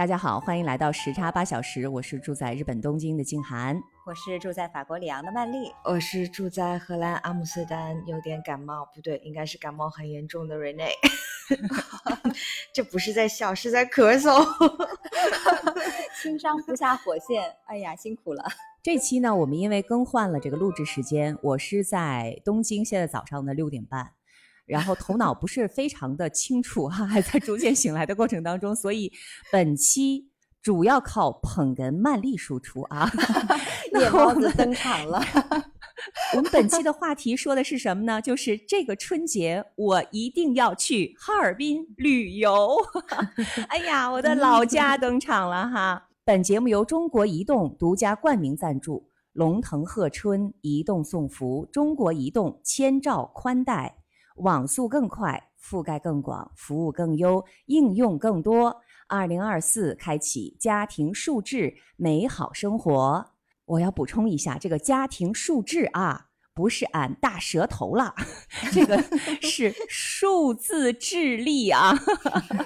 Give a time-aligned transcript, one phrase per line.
[0.00, 1.86] 大家好，欢迎来到时差八小时。
[1.86, 10.88] 我是住在日本东京的静涵，我是住在法国里昂的曼丽，我是住在荷兰阿姆斯特丹有点感冒，不对，应该是感冒很严重的 Rene。
[12.72, 14.42] 这不是在笑，是在咳嗽。
[16.22, 18.42] 轻伤不下火线，哎呀，辛苦了。
[18.82, 24.12] 这期呢，我们因为更换了这个录制时间，我是在东京，现在早上的六点半。
[24.70, 29.12] 然后头脑不是非常的清楚哈，还在逐渐醒来的过程当中，所以
[29.50, 30.28] 本期
[30.62, 33.10] 主要靠捧哏曼丽输出啊。
[33.98, 35.20] 夜猫子登场了。
[36.34, 38.22] 我们本期的话题说的是什么呢？
[38.22, 42.74] 就是这个春节我一定要去哈尔滨旅游。
[43.68, 46.06] 哎呀，我的老家登场了哈！
[46.24, 53.96] 本节目由中国移动独家冠名赞助，龙腾贺春移动送福，中国移动千兆宽带。
[54.40, 58.82] 网速更快，覆盖更广，服务更优，应用更多。
[59.06, 63.32] 二零二四，开启家庭数字美好生活。
[63.64, 68.14] 我要补充一下，这个家庭数字啊，不是俺大舌头了，
[68.72, 69.02] 这个
[69.42, 71.94] 是数字智力啊。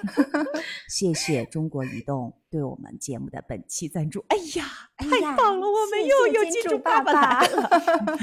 [0.88, 2.32] 谢谢中国移动。
[2.54, 4.64] 对我们节目的本期赞助，哎呀，
[4.96, 5.66] 太棒了！
[5.66, 7.68] 我们又有金主爸爸来了。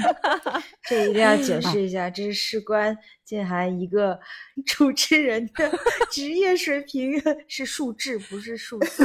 [0.88, 4.18] 这一定要解释一下，这是事关静涵一个
[4.64, 5.70] 主持人的
[6.10, 9.04] 职业水平，是数字不是数字。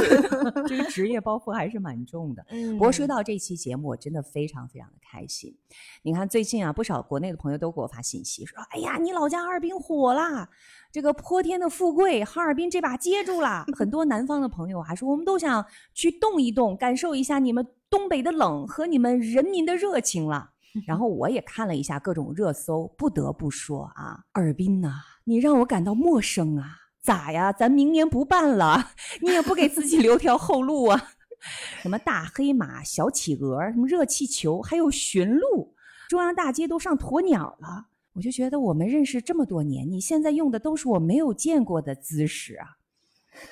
[0.66, 2.42] 这个职业包袱还是蛮重的。
[2.72, 5.54] 不过说到这期节目，我真的非常非常的开心。
[6.00, 10.48] 你看最近啊，不少国内的朋友都给我发信息说：“哎呀，你老家哈尔滨火了。”
[10.90, 13.66] 这个泼天的富贵，哈尔滨这把接住了。
[13.76, 20.50] 很多南方的朋友还说，我们都想去动一动，感受一下你们东北的冷和你们人民的热情了。
[20.86, 26.76] 然后我也看了一下各种热搜，不得不说啊，哈尔滨呐，你让我感到陌生啊。
[27.00, 27.52] 咋呀？
[27.52, 31.10] 咱明年不办了，你也不给自己留条后路啊？
[31.80, 35.74] 什么大黑马、小企鹅，什么热气球，还有驯鹿，
[36.08, 37.86] 中央大街都上鸵鸟了。
[38.18, 42.66] 我就觉得我们认识这么多年，你现在用的都是我没有见过的姿势啊！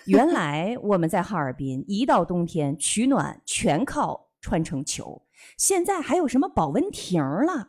[0.07, 5.23] 原来我们在哈尔滨一到冬天取暖全靠穿成球，
[5.57, 7.69] 现在还有什么保温瓶了？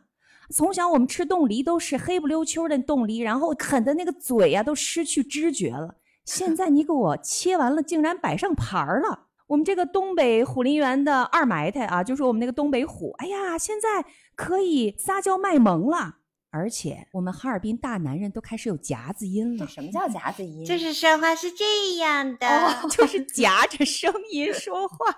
[0.50, 5.94] 从小我们吃冻梨都是黑不溜秋的冻梨，然后啃的那个嘴呀都失去知觉了。
[6.24, 9.26] 现在你给我切完了，竟然摆上盘了。
[9.46, 14.04] 我们这个东北虎林园的二埋汰啊，就是我们那个东北虎，哎呀，现在
[14.34, 16.16] 可以撒娇卖萌了。
[16.50, 19.66] 而且我们哈尔滨大男人都开始有夹子音了。
[19.66, 20.64] 什么叫夹子音？
[20.64, 22.48] 就是说话是这样的，
[22.90, 25.14] 就是夹着声音说话。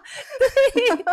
[0.75, 1.05] 对，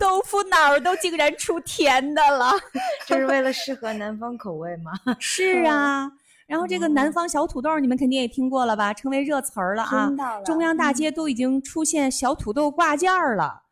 [0.00, 2.50] 豆腐脑都竟然出甜的了，
[3.06, 4.92] 这是为了适合南方口味吗？
[5.20, 6.10] 是啊。
[6.48, 8.92] 然后这个南方小土豆，你们肯定也听过了吧？
[8.92, 10.10] 成为热词儿了啊！
[10.44, 13.62] 中央大街都已经出现小土豆挂件了。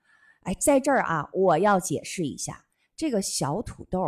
[0.45, 2.65] 哎，在这儿啊，我要解释一下。
[2.97, 3.99] 这个小土豆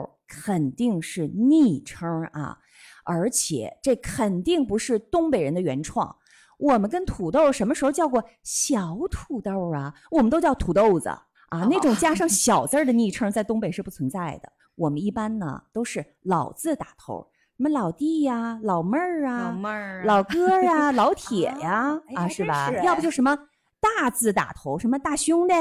[0.40, 2.56] 肯定是昵称啊，
[3.04, 6.16] 而且这肯定不是东北人的原创。
[6.58, 9.92] 我们跟土豆什么时候叫过小土豆啊？
[10.10, 11.68] 我们都叫土豆子啊。
[11.70, 14.50] 那种加上 小字的昵称在东北是不存在的。
[14.74, 22.70] 我们一般呢都是老字打头，什么老弟呀、老妹儿啊、老妹儿、老哥呀、老铁呀 啊，是吧？
[22.82, 23.36] 要不就什么
[23.80, 25.54] 大字打头，什么大兄弟、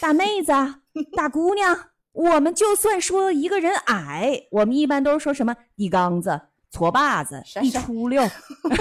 [0.00, 0.52] 大妹子、
[1.14, 1.76] 大姑娘。
[2.14, 6.40] 我们就算说一个人矮，我们一般都是说什么一缸子、
[6.72, 8.22] 矬把子、一出溜。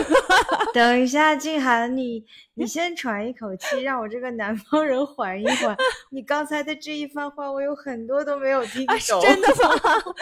[0.73, 2.23] 等一下，静涵，你
[2.55, 5.75] 你先喘一口气，让我这个南方人缓一缓。
[6.11, 9.21] 你刚才的这一番话，我有很多都没有听懂。
[9.21, 9.73] 真的吗？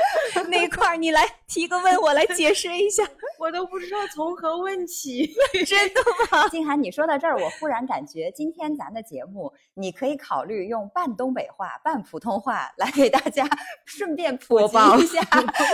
[0.48, 3.04] 那块儿你来提个问，我来解释一下。
[3.38, 5.30] 我都不知道从何问起。
[5.66, 6.02] 真的
[6.32, 6.48] 吗？
[6.48, 13.46] 静涵，你说到这儿，我忽然感觉今天咱的节目，你可以考虑用半东北话、半普通话来给大家
[13.84, 15.22] 顺便普及一下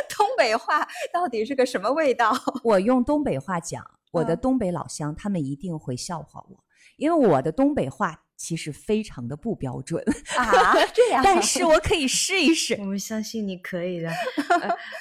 [0.09, 2.33] 东北话到底是个什么味道。
[2.63, 3.85] 我用东北话讲。
[4.11, 6.63] 我的东北老乡，他们一定会笑话我，
[6.97, 10.03] 因为我的东北话其实非常的不标准
[10.37, 12.75] 啊， 这样，但是我可以试一试。
[12.79, 14.09] 我们相信你可以的。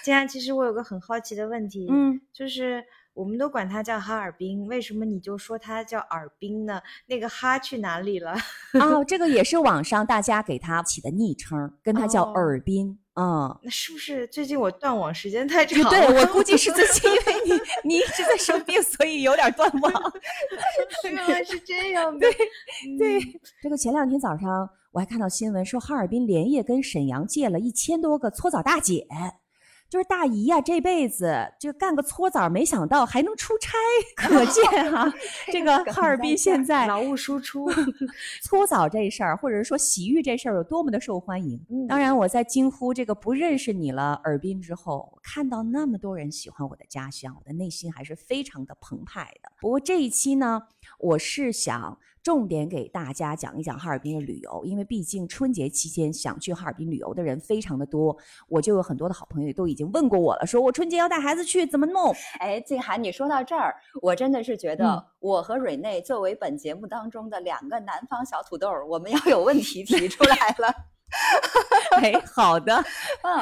[0.05, 2.83] 这样， 其实我有个很好奇的问题，嗯，就是
[3.17, 6.83] 我们都管它叫哈尔滨，为什么你就说它叫尔滨呢？
[7.07, 8.37] 那个哈去哪里了？
[8.75, 12.99] 哦，这个也是网上大家给它起的昵称，跟它叫尔滨。
[13.19, 15.89] 嗯，那是不是最近我断网时间太长？
[15.89, 19.93] 对我估 计是最近，因为你你一直在生病，所以有点断网。
[21.11, 22.19] 原来是这样的。
[22.21, 22.33] 对
[22.99, 29.07] 对，这个前两天早上我还看到新闻说，哈尔滨连夜跟沈阳借了一千多个搓澡大姐。
[29.89, 33.77] 就是大姨呀，这辈子就干个搓澡，没想到还能出差，
[34.17, 35.13] 可 见哈，
[35.53, 37.71] 这个 哈尔滨现在劳务输出，
[38.43, 41.59] 搓澡这事儿，或者是说洗浴这事儿有多么的受欢迎。
[41.89, 49.51] 当然，我在惊呼这个不认识你了，尔滨之后，看到那么多人喜欢我的家乡，我的内心还是非常的澎湃的。
[49.61, 50.63] 不过这一期呢，
[50.99, 51.99] 我是想。
[52.27, 58.17] 重点给大家讲一讲哈尔滨的旅游，因为毕竟春节期间想去哈尔滨旅游的人非常的多，
[58.49, 62.13] 我就有很多的好朋友都已经问过我了，说我春节要带孩子去怎么弄？
[62.41, 70.75] 哎，静涵，你说到这儿，我真的是觉得我和蕊内作为本节目当中的两个南方小土豆，我们要有问题提出来了。
[72.03, 72.75] 哎，好的，
[73.23, 73.41] 嗯，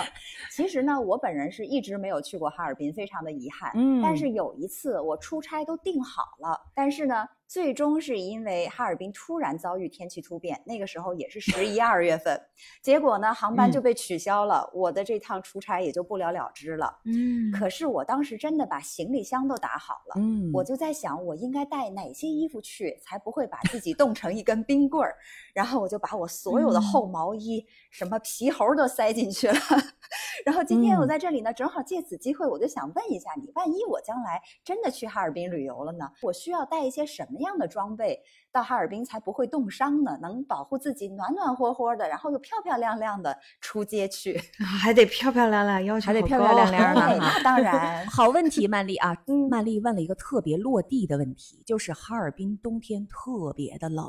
[0.55, 3.73] 其实呢，我本人是一直没有去过哈尔滨，非常的遗憾。
[3.75, 7.27] 嗯，但是有一次我出差都订好了，但是呢。
[7.55, 12.37] 最终是因为哈尔滨突然遭遇天气突变，那个时候也是十一二月份，
[12.83, 16.99] 结果呢航班就被取消了，我的这趟出差也就不了了之了。
[17.05, 25.15] 嗯，可是我当时真的把行李箱都打好了，嗯，我就在想我应该带哪些衣服去，才不会把自己冻成一根冰棍儿。
[25.53, 29.55] 然后我就把我所有的厚毛衣、什么皮猴都塞进去了。
[30.45, 36.11] 然后今天我在这里呢，正好借此机会，我就想问一下你，万一我将来真的去哈尔滨旅游了呢？
[36.21, 37.44] 我需要带一些什么？
[37.45, 38.21] 样的装备
[38.55, 40.17] 到哈尔滨才不会冻伤呢？
[40.23, 44.41] 能保护自己暖暖和和的，然后又漂漂亮亮的出街去，
[44.81, 47.19] 还得漂漂亮亮，要求还得漂漂亮亮的。
[47.19, 49.13] 那当然， 好问题，曼丽啊，
[49.51, 54.07] 曼丽问了一个特别落地的问题，就是哈尔滨冬天特别的冷。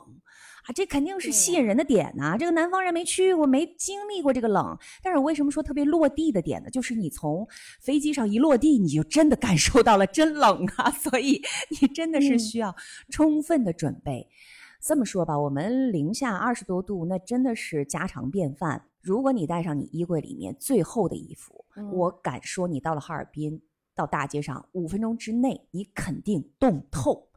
[0.65, 2.36] 啊，这肯定是吸引人的点呐！
[2.39, 4.75] 这个南方人没去过，没经历过这个冷。
[5.03, 6.69] 但是我为什么说特别落地的点呢？
[6.71, 7.48] 就是你从
[7.80, 10.89] 飞机上一落地，你就真的感受到了真冷啊！
[10.91, 11.39] 所以
[11.69, 12.75] 你真的是需要
[13.09, 14.27] 充分的准备。
[14.85, 18.79] 这么说吧，我们零下二十多度，那真的是家常便饭。
[19.01, 23.59] 如果你带上你衣柜里面最厚的衣服，我敢说，你到了哈尔滨，
[23.95, 27.27] 到大街上五分钟之内，你肯定冻透。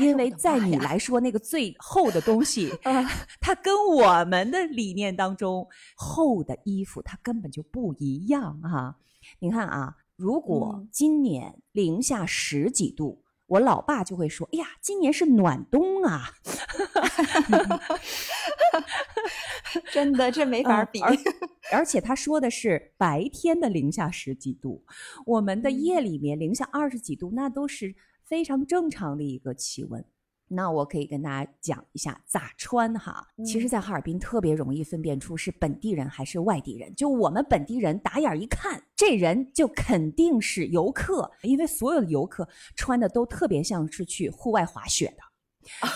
[0.00, 2.72] 因为在你来说，那个最厚的东西，
[3.40, 5.64] 它跟我们的理念当中
[5.94, 8.96] 厚的衣服，它根本就不一样哈。
[9.38, 16.30] 你看啊，如果今年零下十几度，我老爸就会说：“哎呀，今年是暖冬啊！
[19.92, 21.00] ”真的，这没法比。
[21.72, 24.84] 而且他说的是白天的零下十几度，
[25.24, 27.94] 我们的夜里面零下二十几度，那都是。
[28.28, 30.04] 非常正常的一个气温，
[30.48, 33.26] 那我可以跟大家讲一下咋穿哈。
[33.44, 36.94] 其实，在哈尔滨特别容易分辨出是本地人还是外地人。
[36.94, 45.22] 就我们本地人，打眼一看，这人就肯定是游客，因为所有的游客穿的都特别像是去户外滑雪的。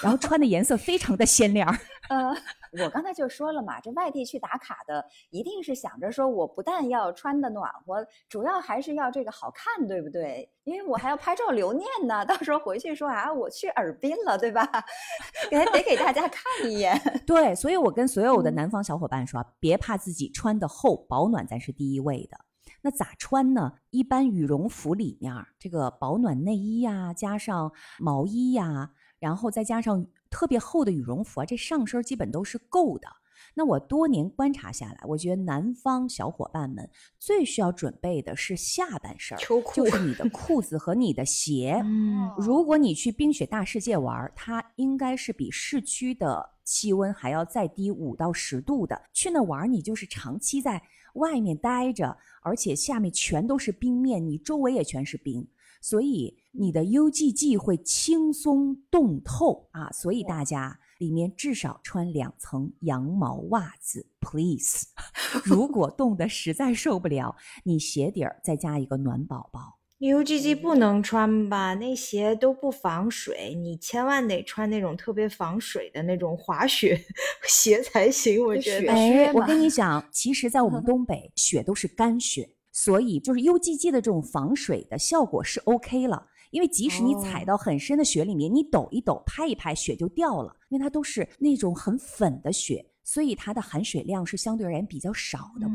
[0.02, 1.69] 然后穿的颜色非常的鲜亮。
[2.11, 2.34] 呃，
[2.82, 10.50] 我刚才就说了嘛，这外地去打卡的一定是想着说，我不但要穿的暖和，主要还是要这个好看，对不对？
[10.64, 14.69] 因为我还要拍照留念呢，到时候回去说啊，我去尔滨了，对吧？
[15.50, 17.00] 得得给大家看一眼。
[17.25, 22.37] 对，所以我跟所有的南方小伙伴说，别怕自己穿的厚，保暖咱是第一位的。
[22.83, 23.75] 那咋穿呢？
[23.90, 28.90] 一般羽绒服里面这个保暖内衣呀，加上毛衣呀。
[29.20, 33.06] 然后再加上特别厚的羽绒服啊，这上身基本都是够的。
[33.52, 41.80] 那我多年观察下来，我觉得南方小伙伴们最需要准备的是下半身，秋裤，就是你的裤子和你的鞋。
[41.84, 49.00] 嗯，如果你去冰雪大世界玩，它应该是比市区的气温还要再低五到十度的。
[49.12, 50.80] 去那玩，你就是长期在
[51.14, 55.44] 外面待着，而且下面全都是冰面，你周围也全是冰。
[55.80, 59.90] 所以你的 UGG 会轻松冻透啊！
[59.92, 64.87] 所以大家里面至少穿两层羊毛袜子，please。
[65.44, 67.34] 如果冻得实在受不了，
[67.64, 69.78] 你鞋底儿再加一个暖宝宝。
[70.00, 71.75] UGG 不能穿吧？
[71.75, 76.99] 那鞋都不防水，你千万得穿那种特别防水的那种滑雪
[77.46, 78.42] 鞋才行。
[78.42, 82.49] 我觉得，哎，我跟你讲，其实，在我们东北，雪都是干雪。
[82.82, 95.68] 所以就是 UGG 的这种防水的效果是 OK 了，因为即使你踩到很深的雪里面，你抖一抖、拍一拍，雪就掉了，因为它都是那种很粉的雪，所以它的含水量是相对而言比较少的。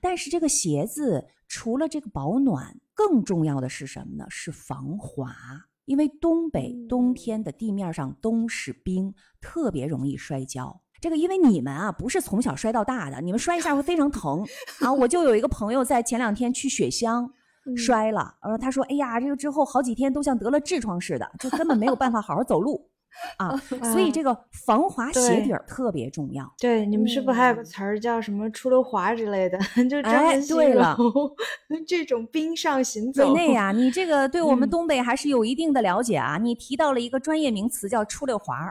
[0.00, 4.24] 但是这个鞋子除了这个保暖，更重要的是什么呢？
[4.30, 5.36] 是防滑，
[5.84, 10.80] 因为东北冬天的地面上都是冰，特别容易摔跤。
[11.00, 14.44] 这个因为你们啊不是从小摔到大的，你们摔一下会非常疼
[14.80, 14.92] 啊。
[14.92, 17.30] 我就有一个朋友在前两天去雪乡
[17.76, 22.88] 摔了，呃，他说：“哎呀，这个之后好几天都像得了痔疮似的，就根本没有办法好好走路。
[23.38, 23.56] ”啊，
[23.92, 24.36] 所以这个
[24.66, 26.44] 防滑鞋底儿特别重要。
[26.58, 29.58] 对，你们是不是还有个词儿叫什么“出溜滑”之类的？
[29.88, 31.34] 就专门形容
[31.86, 33.32] 这种冰上行走。
[33.34, 36.36] 对呀，你这个对我们东北还是有一定的了解啊。
[36.36, 38.70] 你提到了一个专业名词叫“出溜滑”，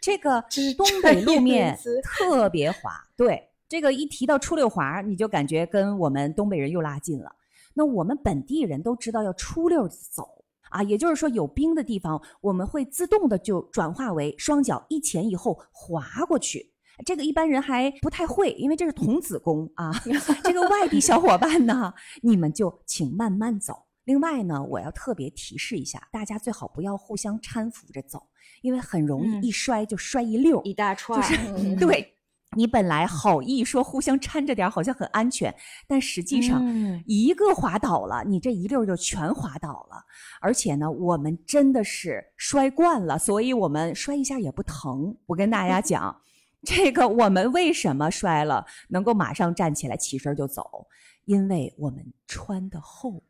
[0.00, 0.44] 这个
[0.76, 2.92] 东北路面特别滑。
[3.16, 7.30] 对，这个一提到出溜滑，你就感觉跟我们东北人又拉近了。
[7.74, 10.44] 那我们本地人都知道要出溜走。
[10.70, 16.72] 啊，也就是说，有冰的地方，我们会自动的就转化为双脚一前一后滑过去。
[17.04, 19.90] 这个一般人还不太会，因为这是童子功啊。
[20.44, 21.92] 这个外地小伙伴呢，
[22.22, 23.86] 你们就请慢慢走。
[24.04, 28.28] 另外呢，我要特别提示一下，大家最好不要互相搀扶着走，
[28.60, 31.20] 因为很容易一摔就摔一溜一大串。
[31.20, 32.14] 就是 对。
[32.56, 35.54] 你本来好意说互相搀着点，好像很安全，
[35.86, 36.60] 但实际上
[37.06, 40.04] 一个滑倒了，你这一溜就全滑倒了。
[40.40, 45.16] 而且呢，我们真的是摔惯了，所以我们摔一下也不疼。
[45.26, 46.20] 我跟大家 讲，
[46.64, 50.88] 这个我们为什么摔了能够马上站起来起身就走？
[51.26, 53.22] 因为我们穿的厚。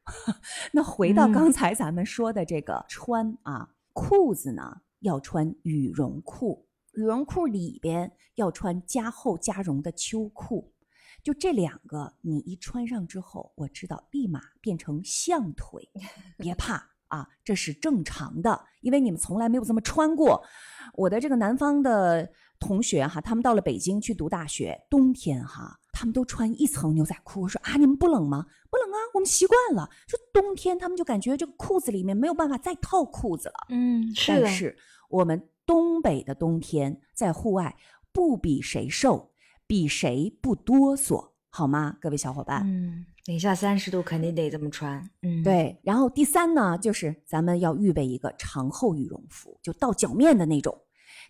[0.73, 6.67] 那回到刚才咱们说的这个穿啊，裤子呢要穿羽绒裤。
[6.95, 10.73] 羽绒裤里边要穿加厚加绒的秋裤，
[11.23, 15.89] 就这两个，你一穿上之后，我知道立马变成象腿。
[16.37, 20.43] 别怕啊，这是正常的，因为你们从来没有这么穿过。
[20.95, 27.43] 我的这个南方的同学哈，他们到了北京去读大学，冬天哈，他们都穿一层牛仔裤。
[27.43, 28.47] 我说啊，你们不冷吗？
[28.71, 29.91] 不冷啊，我们习惯了。
[30.09, 33.67] 就冬天他们就感觉这个裤子里面没有办法再套裤子了。
[33.69, 34.77] 嗯，是但是
[35.11, 35.47] 我们。
[35.67, 37.77] 东北的冬天在户外
[38.11, 39.31] 不比谁瘦，
[39.69, 41.97] 比谁不哆嗦，好吗？
[42.01, 45.79] 各位小伙伴，嗯，零下三十度肯定得这么穿，嗯，对。
[45.85, 50.77] 然后第三呢，就是咱们要预备一个长厚羽绒服，就到脚面的那种，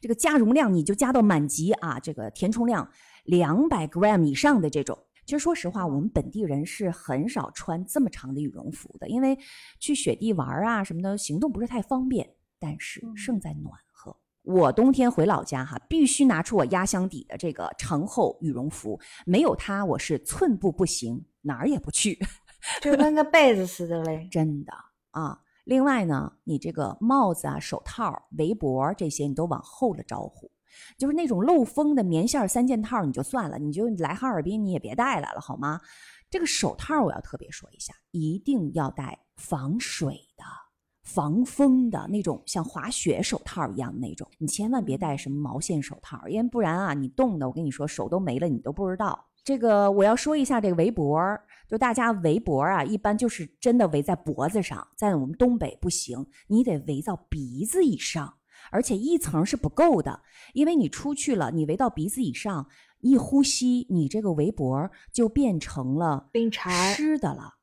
[0.00, 2.90] 这个加绒量你就加到满级啊，这个填充量
[3.30, 4.98] 两百 gram 以上的这种。
[5.24, 9.38] 其实说实话，我们本地人是很少穿这么长的羽绒服的，因为
[9.78, 12.28] 去雪地玩啊什么的，行动不是太方便。
[12.58, 14.14] 但是胜在暖和。
[14.42, 22.18] 我冬天回老家哈，必须拿出我压箱底的这个长厚羽绒服，没有它我是寸步不行，哪儿也不去，
[22.82, 24.72] 就跟个被子似的嘞， 真的
[25.12, 25.40] 啊。
[25.64, 30.50] 另外呢，你这个帽子啊、手套、围脖这些，你都往后了招呼，
[30.98, 35.80] 就是那种漏风的棉线三件套，你就算了，你就来哈尔滨你也别带来了好吗？
[36.30, 40.44] 这个手套我要特别说一下，一定要带防水的。
[41.02, 49.26] 防风的那种，像滑雪手套一样的那种，你千万别戴什么毛线手套，因为不然啊，你冻的，我跟你说手都没了，你都不知道。
[49.42, 51.18] 这个我要说一下这个围脖，
[51.66, 58.32] 就大家围脖啊，一般就是真的围在脖子上，在我们东北不行，你得围到鼻子以上，
[58.70, 60.22] 而且一层是不够的，
[60.52, 62.66] 因为你出去了，你围到鼻子以上，
[63.00, 67.54] 一呼吸，你这个围脖就变成了冰碴湿的了，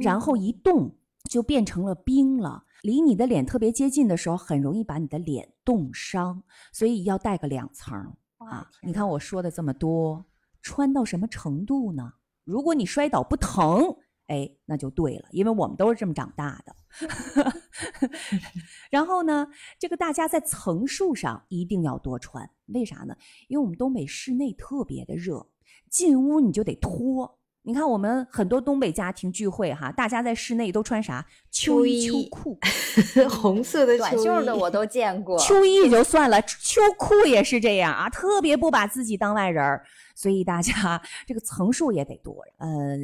[0.00, 0.96] 然后一冻
[1.30, 2.64] 就变成了冰了。
[2.82, 7.96] 离你的脸特别接近的时候，很容易把你的脸冻伤，所以要带个两层
[8.36, 8.70] 啊！
[8.82, 10.24] 你看我说的这么多，
[10.62, 12.12] 穿到什么程度呢？
[12.44, 13.96] 如果你摔倒不疼，
[14.28, 16.74] 哎，那就对了，因为我们都是这么长大的。
[18.90, 23.16] 然后呢，这个大家在层数上一定要多穿，为啥呢？
[23.48, 25.46] 因为我们东北室内特别的热，
[25.90, 27.38] 进屋你就得脱。
[27.62, 31.26] 你看，我们很多东北家庭聚会哈，大家在室内都穿啥？
[31.50, 32.58] 秋衣秋裤，
[33.28, 35.38] 红色的短袖的我都见过。
[35.38, 39.84] 秋衣也就算了，秋裤也是这样啊，特别不把自己当外人儿。
[40.18, 42.44] 所以大家这个层数也得多。
[42.56, 42.96] 呃，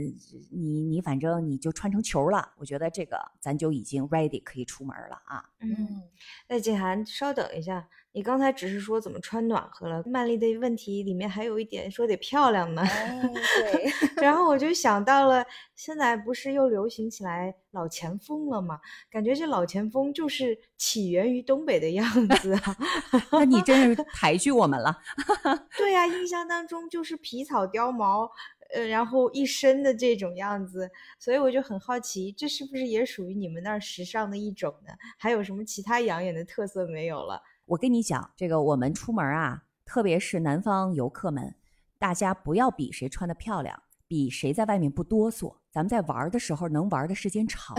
[0.51, 5.45] 你你反正你就穿成球了，我觉得这个咱就已经 ready 可以出门了啊。
[5.61, 6.03] 嗯，
[6.49, 7.87] 那景涵，稍等一下。
[8.11, 12.83] 你刚才只是说怎么穿暖和了，曼丽的问题里面还有一点说得漂亮呢。
[12.83, 13.93] 对，
[14.23, 15.45] 然后我就想到了，
[15.77, 18.81] 现在不是又流行起来老前锋了吗？
[19.11, 22.77] 感觉这老前锋就是起源于东北的样子啊。
[23.33, 24.97] 那你真是抬举我们了。
[25.77, 28.31] 对呀，印象当中就是皮草貂毛，
[28.75, 34.93] 呃，然后一身的这种样子，所以我就很好奇，这是不是也属于你们那儿时尚的一种呢？
[35.19, 37.43] 还有什么其他养眼的特色没有了？
[37.67, 41.55] 我跟你讲，这个我们出门啊，特别是南方游客们，
[41.99, 47.77] 大家不要比谁穿的漂亮，比谁在外面不哆嗦，咱们在玩的时候能玩的时间长。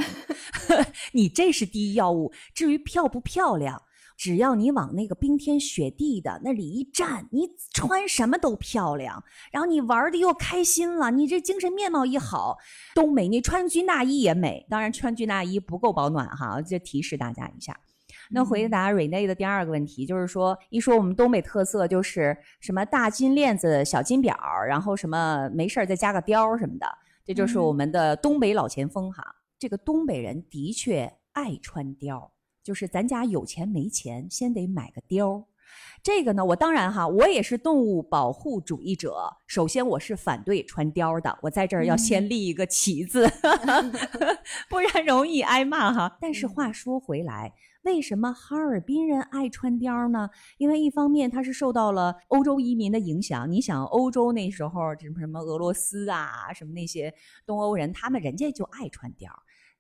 [1.14, 2.32] 你这是第一要务。
[2.54, 3.82] 至于漂不漂亮，
[4.18, 9.24] 只要你往那个冰天雪地的那里一站，你穿什么都漂亮。
[9.52, 12.58] 然后你玩的又开心了，你这精神面貌一好，
[12.94, 13.28] 都美。
[13.28, 17.80] 你穿军大衣也美，当然穿军大衣不够保暖哈，就提示大家一下。
[18.30, 26.88] 那回答瑞内的第二个问题，就是说，一说我们东北特色，就是什么大金链子、小金表，然后什么没事儿再加个貂什么的，
[27.26, 29.24] 这就是我们的东北老前锋哈。
[29.58, 32.30] 这个东北人的确爱穿貂，
[32.64, 35.46] 就是咱家有钱没钱，先得买个貂。
[36.04, 39.18] 这个呢，我当然哈，我也是动物保护主义者。
[39.48, 43.28] 首先，我是反对穿貂的，我在这儿要先立一个旗子，
[44.70, 46.18] 不然容易挨骂哈。
[46.22, 47.54] 但是话说回来。
[47.86, 50.28] 为什么哈尔滨人爱穿貂呢？
[50.58, 53.50] 因为一方面它是受到了欧洲移民的影响。
[53.50, 57.14] 你想，欧洲那时候什么什么俄罗斯啊，什么那些
[57.46, 59.28] 东欧人，他们人家就爱穿貂。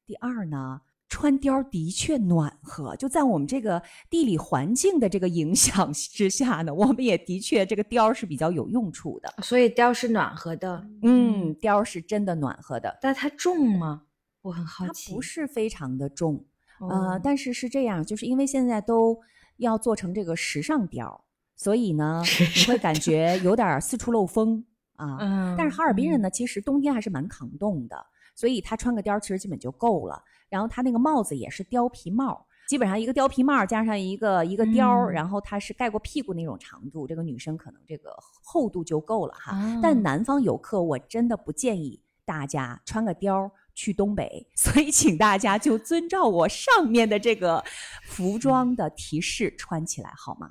[0.05, 2.95] 第二呢，穿貂的确暖和。
[2.95, 9.33] 就在我们这个地理环境的这个影响之下呢，我们也的确这个貂是比较有用处的。
[9.41, 10.87] 所以貂是暖和的。
[11.01, 12.95] 嗯，貂是真的暖和的。
[13.01, 14.03] 但它重吗？
[14.43, 15.09] 我很好奇。
[15.09, 16.45] 它不是非常的重。
[16.79, 19.17] 呃，但是是这样，就是因为现在都
[19.57, 21.19] 要做成这个时尚貂，
[21.55, 22.21] 所以呢，
[22.55, 24.63] 你会感觉有点四处漏风
[24.95, 25.17] 啊。
[25.21, 25.55] 嗯。
[25.57, 28.05] 但是哈尔滨人呢，其实冬天还是蛮抗冻的，
[28.35, 30.21] 所以他穿个貂其实基本就够了。
[30.49, 39.79] 然后他那个帽子也是貂皮帽，基本上一个貂皮帽加上一个一个貂，然后它是盖过屁股那种长度，这个女生可能这个厚度就够了哈。
[39.81, 43.49] 但南方游客我真的不建议大家穿个貂。
[43.75, 47.63] 去东北，所以请大家就遵照我上面的这个
[48.05, 50.49] 服装的提示穿起来好吗？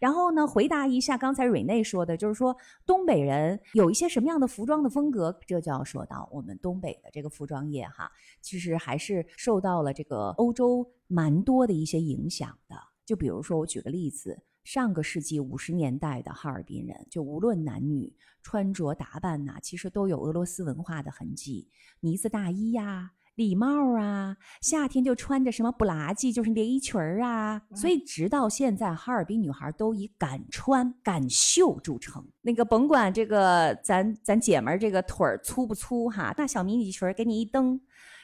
[0.00, 8.10] 然后呢，回答一下刚才瑞内说的，就是说东北人有一些什么样的服装的风格，这就要说到我们东北的这个服装业哈，
[8.40, 12.76] 其实还是受到了这个欧洲蛮多的一些影响的。
[13.04, 14.42] 就比如说，我举个例子。
[14.66, 21.68] 上个世纪五十年代的哈尔滨人，就无论男女穿着打扮呐，其实都有俄罗斯文化的痕迹。
[22.00, 27.62] 呢子大衣呀，礼帽啊，夏天就穿着什么布拉吉，就是连衣裙儿啊。
[27.76, 32.26] 所以直到现在，哈尔滨女孩都以敢穿敢秀著称。
[32.42, 37.80] 那个甭管这个咱咱姐们儿这个腿儿粗不粗哈，大小迷你裙儿给你一蹬。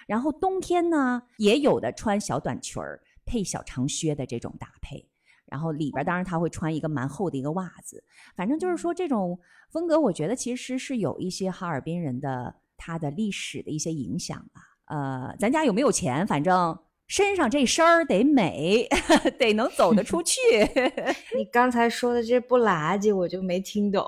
[0.09, 5.09] 然后冬天呢，也有的穿小短裙儿配小长靴的这种搭配。
[5.53, 8.03] 然后里边当然他会穿一个蛮厚的一个袜子，
[8.35, 9.39] 反正就是说这种
[9.71, 14.63] 风格，我觉得其实是有一些哈尔滨人的他的历史的一些影响吧。
[14.87, 18.89] 呃，咱家有没有钱，反正身上这身儿得美，
[19.39, 20.39] 得能走得出去。
[21.37, 24.03] 你刚才说的这不拉几，我就没听懂。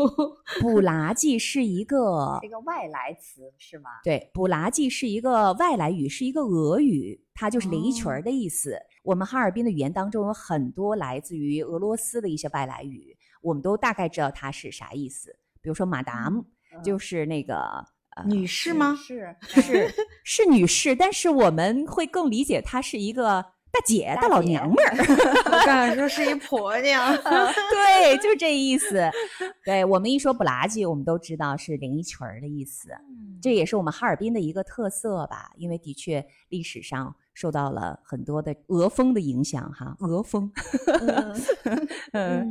[0.62, 3.90] 不拉几是一个这个外来词是吗？
[4.02, 8.78] 对，不拉几是一个外来语，是一个俄语，它就是连衣裙儿的意思。
[9.02, 15.34] 我们哈尔滨的语言当中有很多来自于俄罗斯的一些外来语，我们都大概知道它是啥意思。
[15.60, 16.44] 比如说，Madam
[16.84, 17.84] 就是那个
[18.26, 18.96] 女士吗？
[18.96, 24.96] 是是是女士，但是我们会更理解她是一个大姐、大老娘们儿。
[24.96, 29.10] 我刚才说是一 婆娘，对，就这意思。
[29.64, 32.90] 对我们一说不拉几，我们都知道是连衣裙儿的意思。
[33.40, 37.14] 这也是我们哈尔滨的一个特色吧，因为的确历史上。
[37.40, 40.50] 受到了很多的俄风的影响，哈，俄风。
[42.10, 42.50] 嗯。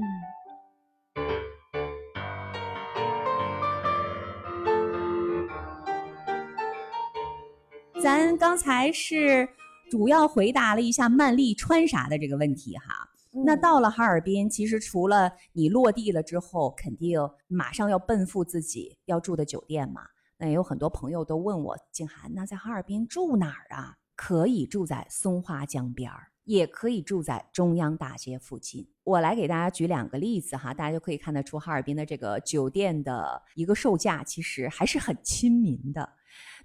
[8.01, 9.49] 咱刚才是
[9.91, 13.09] 主要回答了一下曼丽穿啥的这个问题，哈。
[13.43, 20.03] 那到了哈尔滨，其实除了你落地了之后，肯定马上要奔赴自己要住的酒店嘛。
[20.37, 23.97] 那也有很多朋友都问我，静涵，那在哈尔滨住哪儿啊？
[24.17, 28.85] 可以住在松花江边儿，也可以住在中央大街附近。
[29.03, 36.09] 我来给大家举两个例子哈，大家就可以看得出哈尔滨的这个酒店的一个售价其实还是很亲民的。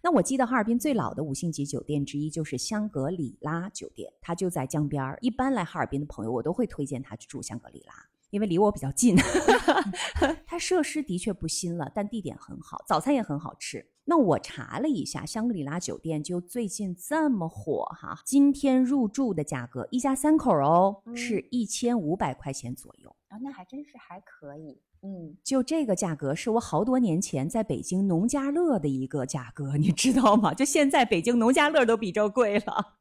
[0.03, 5.19] 那我记得哈尔滨最老的五星级酒店之一就是香格里拉酒店，它就在江边儿。
[5.21, 7.95] 一般来哈尔滨的朋友，我都会推荐他去住香格里拉，
[8.31, 9.15] 因为离我比较近。
[10.47, 13.87] 它设施的确不新了，但地点很好，早餐也很好吃。
[14.05, 24.81] 那我查了一下，香格里拉酒店就最近这么火哈，今天入住的价格，一家三口哦，是一千五百块钱左右啊，那还真是还可以。
[25.05, 30.55] 嗯，就这个价格是我好多年前在北京农家乐的一个价格，你知道吗？
[30.55, 32.95] 就现在北京农家乐都比这贵了，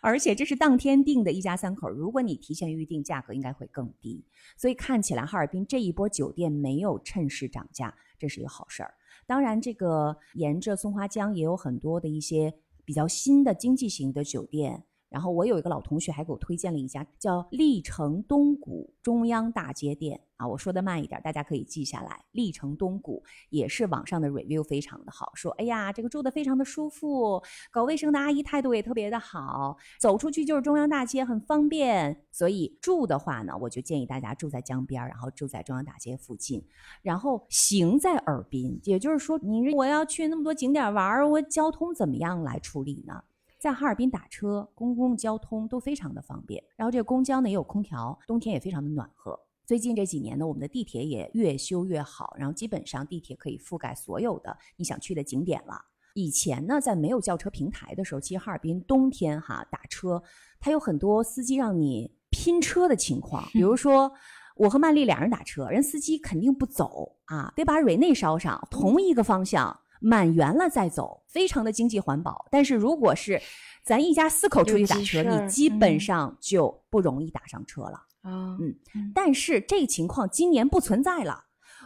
[0.00, 4.24] 而且这是当天订的一家三口，如果你提前预定，价格应该会更低。
[4.56, 8.94] 所以看起来哈尔滨这一波酒店没有趁势涨价，这是一个好事儿。
[9.26, 14.84] 当然，这个沿着松花江也有很多的一些比较新的经济型的酒店。
[15.14, 22.24] 然后我有一个老同学还给我推荐了一家叫历城东谷中央大街店啊，我说的慢一点，大家可以记下来。
[22.32, 32.24] 历城东谷也是网上的 review 非常的好，说哎呀这个住的非常的舒服，搞卫生的阿姨态度也特别的好，走出去就是中央大街，很方便。
[32.32, 36.66] 所以住的话呢，我就建议大家住在江边，然后住在中央大街附近，
[37.02, 43.22] 然后行在耳滨，也就是说你我要去那么多景点玩，我交通怎么样来处理呢？
[43.64, 46.62] 在哈尔滨打车，公共交通都非常的方便。
[46.76, 49.40] 然后这个公交呢也有空调，冬天也非常的暖和。
[49.64, 55.80] 最近这几年呢，我们的地铁也越修越好，然后基本上地铁可以覆盖所有的你想去的景点了。
[56.12, 60.22] 以前呢，在没有轿车平台的时候，其实哈尔滨冬天哈打车，
[60.60, 63.48] 它有很多司机让你拼车的情况。
[63.54, 64.12] 比如说，
[64.56, 69.80] 我和曼丽两人打车，人司机肯定不走啊，得把瑞内捎上，同一个方向。
[70.04, 72.46] 满员了再走，非常的经济环保。
[72.50, 73.40] 但是如果是
[73.82, 78.02] 咱一家四口出去打车，你基本上就不容易打上车了。
[78.22, 78.74] 啊，嗯，
[79.14, 81.44] 但是这情况今年不存在了。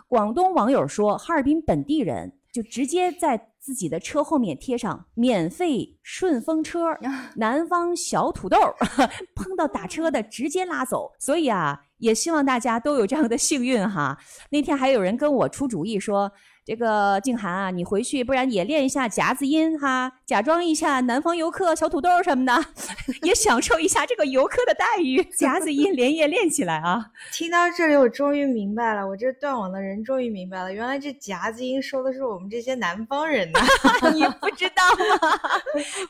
[0.08, 6.96] 广东网友说，哈尔滨本地人就直接在自己的车后面贴上“免费顺风车”，
[7.36, 8.58] 南方小土豆，
[9.36, 11.12] 碰到打车的直接拉走。
[11.20, 14.18] 所以啊，也希望大家都有这样的幸运哈。
[14.50, 16.32] 那天还有人跟我出主意说。
[16.68, 22.62] 这个静涵啊，你回去不然也练一下夹子音哈，假装一下南方游客小土豆什么的，
[23.24, 25.24] 也享受一下这个游客的待遇。
[25.34, 27.06] 夹子音连夜练起来啊！
[27.32, 33.60] 听到这里，我终于明白了，我这断网的人终于明白了，原来这夹子音说的是我们这些南方人呐！
[34.12, 34.82] 你不知道
[35.26, 35.40] 吗？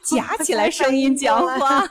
[0.03, 1.89] 夹起来声音讲话。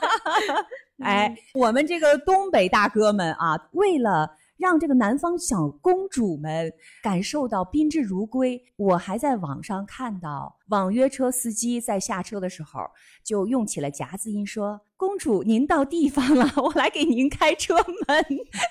[1.02, 4.36] 哎，我们这个东北大哥们啊，为了。
[4.58, 6.70] 让这个南方小公主们
[7.02, 8.60] 感受到宾至如归。
[8.76, 12.80] 我还在网上看到网约车司机在下车的时候，
[13.24, 14.80] 就用起了夹子音说。
[14.98, 18.24] 公主，您到地方了， 我来给您开车门，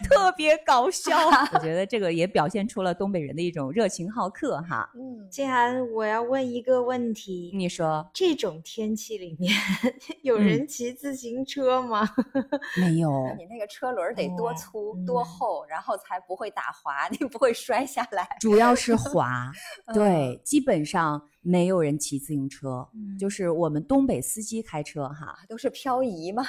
[0.04, 1.18] 特别搞笑。
[1.56, 4.92] 我觉得这个也表现出了东北人的一种热情好客哈。
[4.94, 9.54] 嗯，静涵，我要问一个问题，你说这种天气里面
[10.22, 12.06] 有人骑自行车吗？
[12.76, 13.34] 没有。
[13.38, 18.28] 你那个车轮得多粗多厚，然后才不会打滑，你不会摔下来。
[18.42, 19.50] 主要是滑，
[19.94, 21.30] 对，基本上。
[21.50, 22.86] 没有人骑自行车，
[23.18, 26.44] 就是我们东北司机开车哈，都是漂移嘛？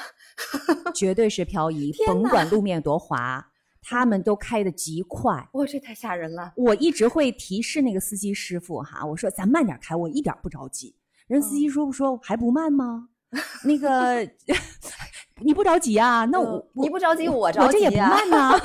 [0.92, 3.46] 绝对是漂移，甭管路面多滑，
[3.80, 5.48] 他们都开的极快。
[5.52, 6.52] 哇，这太吓人了！
[6.56, 10.96] 我一直会提示那个司机师傅哈，我说咱慢点开，我一点不着急。
[11.28, 13.08] 人司机说不说还不慢吗？
[13.62, 14.28] 那个
[15.40, 16.24] 你不着急啊？
[16.24, 18.58] 那我你不着急，我着急，我这也不慢呢。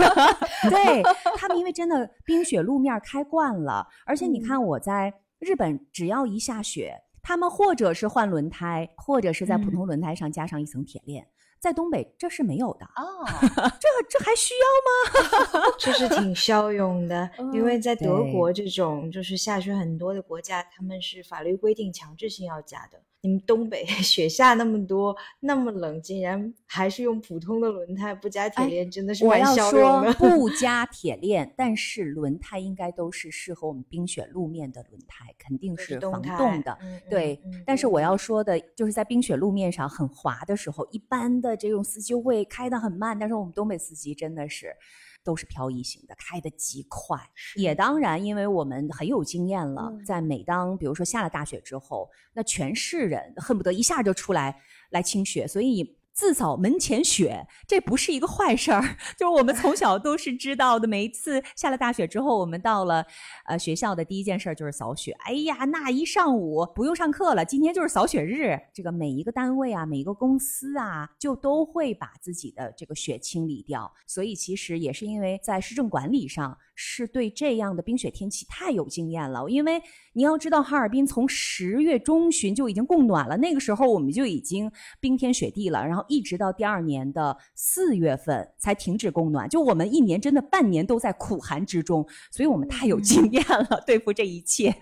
[0.63, 1.04] 对
[1.36, 5.13] 他们，因为真的冰雪路面开惯了，而且你看我在。
[5.43, 11.27] 日本只要一下雪，他们或者是换轮胎，或者是在普通轮胎上加上一层铁链。
[11.60, 13.23] 在东北这是没有的哦，
[13.79, 15.65] 这这还需要吗？
[15.79, 23.01] 这是挺骁勇的，因为在德国这种就是下雪很多的国家，他们是法律规定强制性要加的。
[23.24, 30.14] 你们东北 雪下那么多，那么冷，竟然还是用普通的轮胎不加铁链，真的是蛮骁勇的。
[30.16, 36.78] 不 加铁链，但是轮胎应该都是适合我们冰雪路面的轮胎，肯定是防冻的。
[37.10, 44.76] 对，但是我要说的就是在冰雪路面上很滑的时候，一般的这种司机会开得很慢，但是我们东北司机真的是。
[45.24, 47.20] 都是漂移型的，开得极快。
[47.56, 54.60] 也当然，因为我们很有经验了，在每当比如说下了大雪之后，那全市人恨不得一下就出来
[54.90, 55.98] 来清雪，所以。
[56.13, 58.82] 自扫门前雪，这不是一个坏事儿。
[59.17, 63.06] 就是我们从小都是知道的，每一次下了大雪之后，我们到了
[63.45, 65.12] 呃学校的第一件事就是扫雪。
[65.26, 68.60] 哎呀，那一上午不用上课了，今天就是扫雪日。
[68.73, 73.91] 这个每一个单位啊，每一个公司啊，就都会把自己的这个雪清理掉。
[74.06, 76.58] 所以其实也是因为在市政管理上。
[76.76, 79.82] 是对这样的冰雪天气太有经验了，因为
[80.14, 94.76] 你要知道，哈尔滨从十月中旬就已经供暖了，那个时候我们就已经冰天雪地了，然后一直到第二年的四月份才停止供暖，就我们一年真的半年都在苦寒之中，所以我们太有经验了，对付这一切。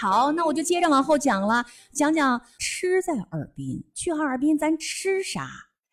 [0.00, 3.84] 好，那我就接着往后讲了，讲讲吃在哈尔滨。
[3.92, 5.48] 去哈尔滨，咱吃啥？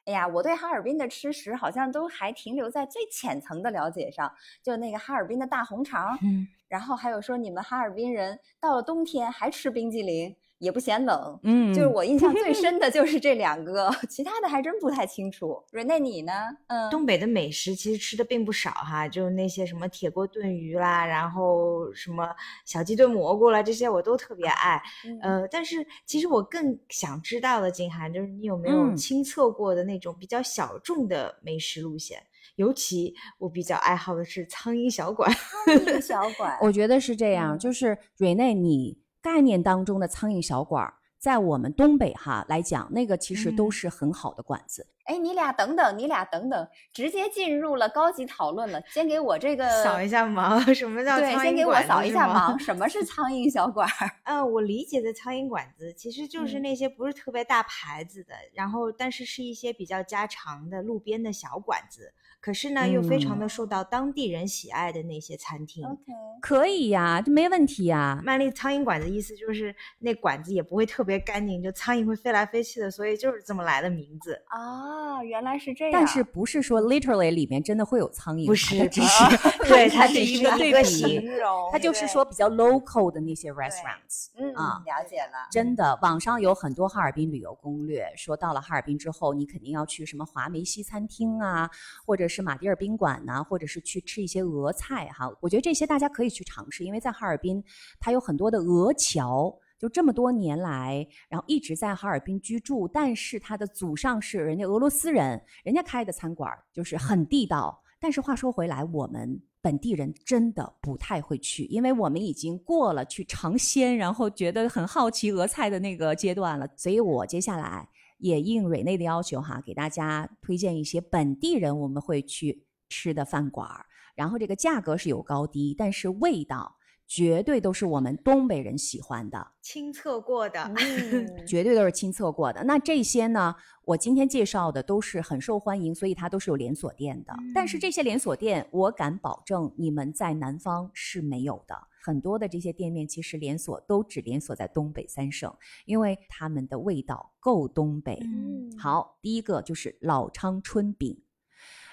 [0.06, 15.62] 哎呀，我对哈尔滨的吃食好像都还停留在最浅层的了解上，就那个哈尔滨的大红肠，嗯，然后还有说你们哈尔滨人到了冬天还吃冰激凌，也不嫌冷，嗯，就是我印象最深的 就是这两个，其他的还真不太清楚。
[15.72, 16.32] 瑞内，你呢？
[16.68, 22.28] 嗯，东北的美食其实吃的并不少哈，就是那些什么铁锅炖鱼啦，然后什么
[22.66, 24.82] 小鸡炖蘑菇啦，这些我都特别爱。
[25.22, 32.24] 呃，但是其实我更想知道的，景涵就是你有没有亲测过的那种比较小众的美食路线？
[32.56, 35.30] 尤其我比较爱好的是苍蝇小馆。
[35.66, 38.98] 苍蝇小馆， 我觉得是这样，就是瑞内你。
[39.26, 44.86] 概念当中的苍蝇小馆，在我们东北哈来讲，那个其实都是很好的馆子。
[45.06, 48.80] 哎，你俩等等，你俩等等，直接进入了高级讨论了。
[48.88, 51.42] 先给我这个扫一下盲， 什么叫苍蝇馆？
[51.42, 53.90] 对，先给我扫一下盲，什么是苍蝇小馆？
[54.26, 62.14] 呃，我理解的苍蝇馆子其实就是那些不是特别大牌子的，然后但是是一些比较家常的路边的小馆子。
[62.46, 66.04] 可是呢，又非常的受到当地人喜爱的那些餐厅，OK，
[66.40, 68.22] 可以呀，这没问题呀。
[68.24, 75.24] 曼丽苍蝇馆子意思就是那馆子也不会特别干净，就苍蝇会飞来飞去的，所以就是这么来的名字啊。
[75.24, 78.46] 原来是这样，但是不是说 literally 里面真的会有苍蝇？
[78.46, 79.24] 不是，只是
[79.68, 84.28] 对，它是一个对比，形容，它就是说比较 local 的那些 restaurants。
[84.38, 85.48] 嗯啊，了解了。
[85.50, 91.68] 真的，网上有很多哈尔滨旅游攻略，说到了哈尔滨之后，你肯定要去什么华梅西餐厅啊，
[92.06, 93.06] 或者是是马迭尔宾馆。
[93.26, 97.64] 呐，或者是去吃一些俄菜哈，我觉得这些大家可以去尝试，因为在哈尔滨，
[98.00, 107.82] 它有很多的俄侨，就这么多年来，然后一直在哈尔滨居住，但是他的祖上是人家俄罗斯人，人家开的餐馆就是很地道。
[108.00, 116.68] 但是话说回来，我们本地人真的不太会去，因为我们已经过了去尝鲜，然后觉得很好奇俄菜的那个阶段了。
[116.76, 122.66] 所以我接下来也应瑞内的要求哈，给大家推荐一些本地人我们会去。
[122.88, 130.72] 吃的饭馆儿，然后这个价格是有高低，但是味道绝对都是我们东北人喜欢的，亲测过的，
[131.48, 132.64] 绝对都是亲测过的。
[132.64, 137.34] 那这些呢，我今天介绍的都是很受欢迎，所以它都是有连锁店的。
[137.56, 141.76] 但是这些连锁店，我敢保证你们在南方是没有的。
[142.06, 145.52] 很多的这些店面其实连锁都只连锁在东北三省，
[145.86, 148.20] 因为他们的味道够东北。
[148.22, 151.20] 嗯好，第一个就是老昌春饼。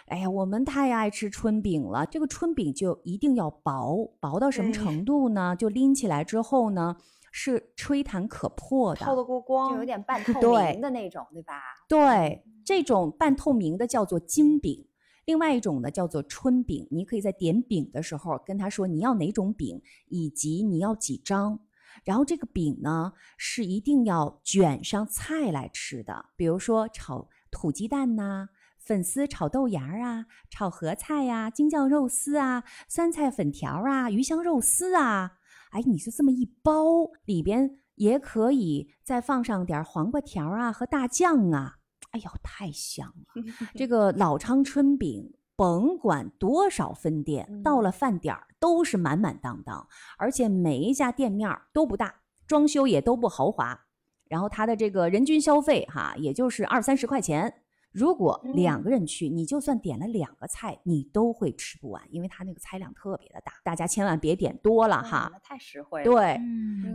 [0.09, 2.05] 哎呀，我们太爱吃春饼了。
[2.05, 5.57] 这个春饼就一定要薄，薄到什么程度呢？
[5.57, 6.99] 就拎起来之后呢，
[7.31, 11.55] 是吹弹可破的，透得过光，就有点 半 透明的那种，对吧？
[11.89, 14.85] 对，这种半透明的叫做金饼，
[15.25, 16.87] 另外一种呢叫做春饼。
[16.91, 21.59] 你可以在点饼的时候跟他说你要哪种饼，以及你要几张。
[22.05, 28.49] 然后这个饼呢是一定要卷上菜来吃的，比如说炒土鸡蛋呐。
[28.85, 35.35] 粉丝炒豆芽儿啊，炒合菜呀，京酱肉丝啊，酸菜粉条啊，鱼香肉丝啊，
[35.71, 36.83] 哎，你就这么一包，
[37.25, 41.77] 里边也可以再放上点黄瓜条啊和大酱啊，
[42.13, 43.43] 哎呦，太香了！
[43.75, 49.87] 这个老昌春饼，甭管多少分店，到了饭点儿都是满满当当，
[50.19, 52.15] 而且每一家店面都不大，
[52.47, 53.87] 装修也都不豪华，
[54.29, 57.62] 然后它的这个人均消费哈，也就是二三十块钱。
[57.93, 63.53] 如果两个人去，你就算点了两个菜，你都会吃不完，因为它那个菜量特别的大。
[63.65, 66.03] 大家千万别点多了哈，太实惠。
[66.03, 66.41] 对，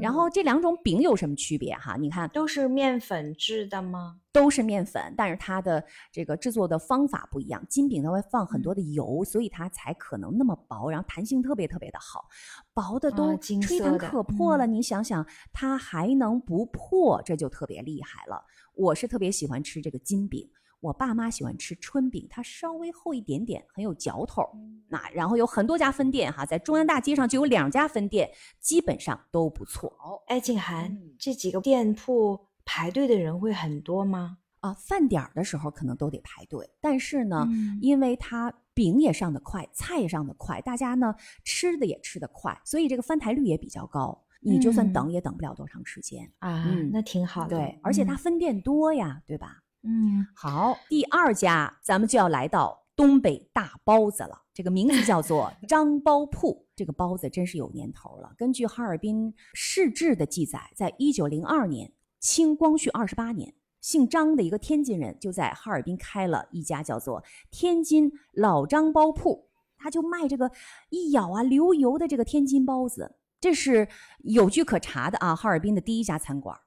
[0.01, 1.95] 然后这两种饼有什么区别哈？
[1.97, 4.19] 你看，都是面粉制的吗？
[4.33, 7.65] 都是面粉，但是它的这个制作的方法不一样。
[7.67, 12.25] 金饼它会放很多的油，所以它才可能那么薄，然后弹性特别特别的好，
[12.73, 14.67] 薄的都吹弹可破了。
[14.67, 18.43] 你想想，它还能不破，这就特别厉害了。
[18.75, 20.47] 我是特别喜欢吃这个金饼。
[20.87, 24.41] 我爸妈喜欢吃春饼，它稍微厚一点点，很有嚼头。
[24.87, 28.29] 那然后有很多家分店哈，在中央大街上就有两家分店，
[28.61, 29.91] 基本上都不错。
[30.27, 34.37] 哎，静涵，这几个店铺排队的人会很多吗？
[34.61, 37.45] 啊，饭点儿的时候可能都得排队，但是呢，
[37.81, 44.23] 因为它饼也上的快，菜也上的快，大家呢吃的也吃得快，所以这个翻台率也比较高。
[44.39, 47.57] 你就算等也等不了多长时间啊，那挺好的。
[47.57, 49.57] 对，而且它分店多呀，对吧？
[49.83, 54.43] 嗯，好，第二家咱们就要来到东北大包子了。
[54.53, 58.33] 这个名字叫做 张包铺，这个包子真是有年头了。
[58.37, 70.51] 根据哈尔滨市志的记载，在一九零二年，清光绪二十八年，姓张的一个天津人就在哈尔滨开了一家叫做天津老张包铺，他就卖这个
[70.89, 73.87] 一咬啊流油的这个天津包子，这是
[74.23, 75.35] 有据可查的啊。
[75.35, 76.59] 哈尔滨的第一家餐馆。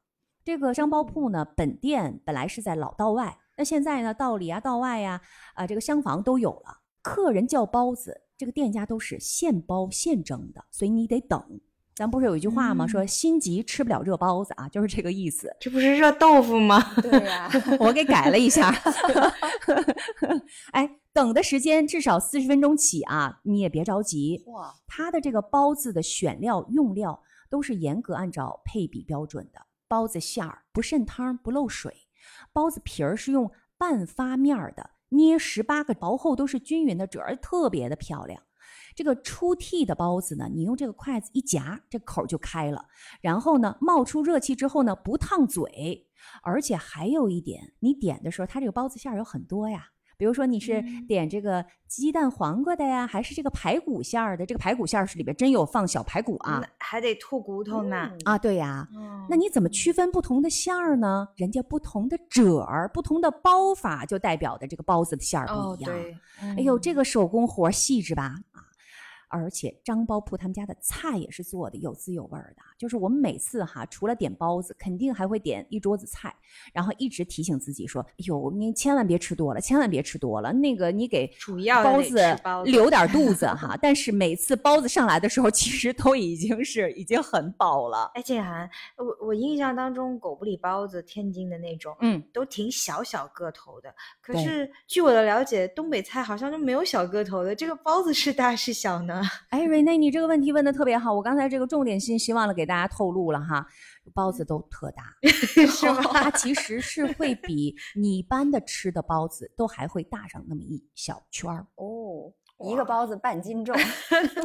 [0.45, 5.21] 这个张包铺呢，本店本来是在老道外，那现在呢，道里啊、道外呀，
[5.55, 6.79] 啊，这个厢房都有了。
[7.03, 11.61] 客人叫包子，这个店家都是现包现蒸的，所以你得等。
[11.95, 12.87] 咱不是有一句话吗？
[12.87, 15.55] 说心急吃不了热包子啊，就是这个意思。
[15.61, 16.81] 这不是热豆腐吗？
[17.03, 18.75] 对呀， 我给改了一下。
[20.73, 24.43] 哎，等的时间至少四十分钟起啊，你也别着急。
[24.47, 29.61] 哇，它的这个包子的选料用料都是严格按照配比标准的。
[29.91, 32.07] 包子馅儿不渗汤不漏水，
[32.53, 38.41] 包子皮儿是用半发面的，捏十八个薄厚都是均匀的褶儿，特别的漂亮。
[38.95, 42.87] 这个出屉的包子呢，你用这个筷子一夹，这口就开了。
[43.21, 46.07] 然后呢，冒出热气之后呢，不烫嘴，
[46.45, 49.89] 而且还有一点，你点的时候，它这个包子馅儿有很多呀。
[50.21, 54.45] 比如说你是点这个鸡蛋黄瓜的呀，还是这个排骨馅儿的？
[54.45, 58.37] 这个排骨馅儿是里边真有放小排骨啊，还得吐骨头呢啊！
[58.37, 58.87] 对呀，
[59.31, 61.27] 那你怎么区分不同的馅儿呢？
[61.37, 65.91] 人家不同的褶儿、不同的包法，就代表的这个包子的馅儿不一样。
[66.41, 68.35] 哎呦，这个手工活细致吧？
[69.31, 76.35] 而且张包铺他们家的菜也是做的有滋有味的，就是我们每次哈，除了点包子，肯定还会点一桌子菜，
[76.73, 82.19] 然后一直提醒自己说：“哎呦，你千万别吃多了，千万别吃多了。”那个你给主要包子
[82.65, 83.79] 留点肚子 哈。
[83.81, 88.11] 但是每次包子上来的时候，其实都已经是已经很饱了。
[88.15, 93.95] 哎，静涵，我我印象当中狗不理包子，天津的那种，嗯，都挺小小个头的。
[94.21, 97.55] 可是据我的了解，东北菜好像就没有小个头的。
[97.55, 99.20] 这个包子是大是小呢？
[99.51, 103.67] 哎，瑞内，你这个问题问的特别好，我刚才这个重点信息忘了给大家透露了哈，
[104.15, 105.03] 包子都特大，
[105.67, 106.03] 是吗？
[106.13, 112.33] 它其实是会比你一般的吃的包子都还会大上那么一小圈儿哦，
[112.71, 113.75] 一个包子半斤重，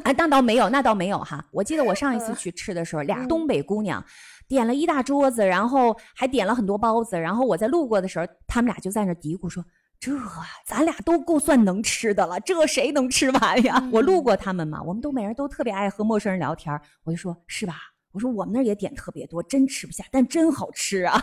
[0.03, 1.45] 哎，那倒没有，那倒没有哈。
[1.51, 4.03] 我记得我上一次去吃的时候，俩东北姑娘
[4.47, 9.63] 点了一大桌子，然后还点了很多包子，然后我在路过的时候，他们俩就在那嘀咕说。
[9.99, 10.11] 这
[10.65, 13.89] 咱俩都够算能吃的了，这谁能吃完呀？
[13.91, 17.75] 我路过他们嘛，我们东北人都特别爱和陌生人聊天，我就说，是吧？
[18.15, 21.21] 我说我们那儿也点特别多，真吃不下，但真好吃啊，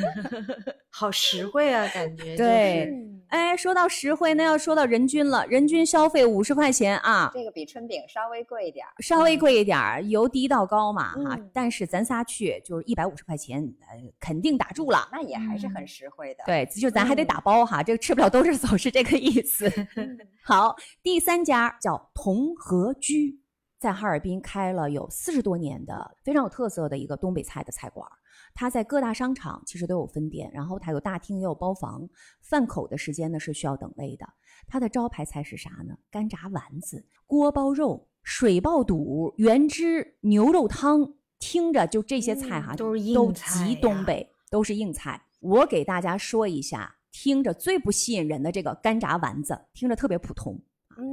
[0.88, 2.34] 好实惠啊，感觉。
[2.38, 2.90] 对，
[3.28, 11.38] 哎，说到实惠，那要说到人均了，人均消费五十块钱啊，这个比春饼稍微贵一点儿，稍微贵一点儿，由低到高嘛哈。
[11.52, 16.44] 但是咱仨去就是一百五十块钱，呃，肯定打住了，那也还是很实惠的。
[16.46, 19.70] 对，就咱还得打包哈，这个吃不了兜着走是这个意思。
[20.42, 23.38] 好，第三家叫同和居。
[23.78, 28.08] 在哈尔滨开了有四十多年的非常有特色的一个东北菜的菜馆，
[28.54, 32.08] 它在各大商场其实都有分店，然后它有大厅也有包房，
[32.40, 34.26] 饭口的时间呢是需要等位的。
[34.66, 35.96] 它的招牌菜是啥呢？
[36.10, 45.22] 干炸丸子、锅包肉、水爆肚、原汁牛肉汤，听着就这些菜哈，都是硬都极东北，都是硬菜。
[45.40, 50.58] 我给大家说一下，听着最不吸引人的这个干炸丸子，听着特别普通。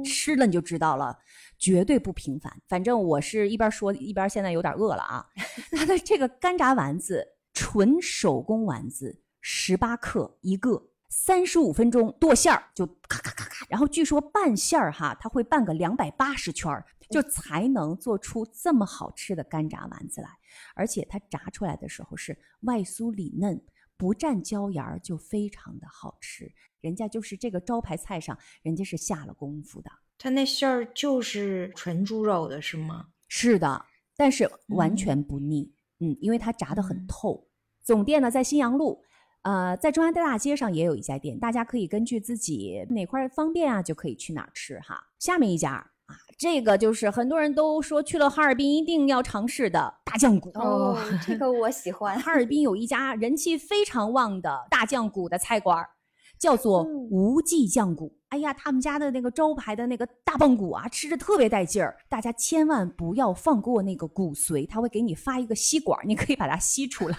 [0.04, 1.18] 吃了你就知道了，
[1.58, 2.52] 绝对不平凡。
[2.68, 5.26] 反正我是一边说一边现在有点饿了啊。
[5.72, 13.66] 它的这个干炸丸子，纯手工丸子，十八克一个，三十五分钟剁馅儿就咔咔咔咔。
[13.68, 20.28] 然后据说拌馅儿哈，它会拌个两百八十圈儿，就才能做出这么好吃的干炸丸子来。
[20.74, 23.60] 而且它炸出来的时候是外酥里嫩，
[23.96, 26.52] 不蘸椒盐儿就非常的好吃。
[26.80, 29.90] 人家就是这个招牌菜上，人家是下了功夫的。
[30.18, 33.08] 它那馅儿就是纯猪肉的，是吗？
[33.28, 35.74] 是的，但是完全不腻。
[36.00, 37.48] 嗯，因为它炸的很透。
[37.82, 39.02] 总店呢在新阳路，
[39.42, 45.02] 呃，在中央大街上也有一家店，大家可以根据自己哪块方便啊，就可以去哪儿吃哈。
[45.18, 45.90] 下面一家啊，
[46.38, 52.18] 这个就是很多人都说去了哈尔滨一定要尝试的大酱骨哦，这个我喜欢。
[52.20, 55.84] 哈尔滨有一家人气非常旺的大酱骨的菜馆。
[56.36, 61.96] 叫做无忌酱骨，哎呀，他们家的那个招牌的那个大棒骨啊，吃着特别带劲儿。
[62.08, 67.16] 大家千万不要放过那个骨髓，他会给你发一个吸管，你可以把它吸出来。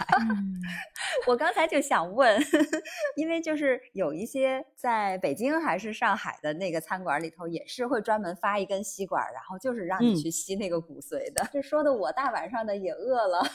[1.26, 2.38] 我刚才就想问，
[3.16, 11.48] 因为就是有一些在北京还是上海的那个餐馆里头，也是会专门发一根吸管，然后就是让你去吸那个骨髓的。
[11.54, 13.50] 这说的我大晚上的也饿了，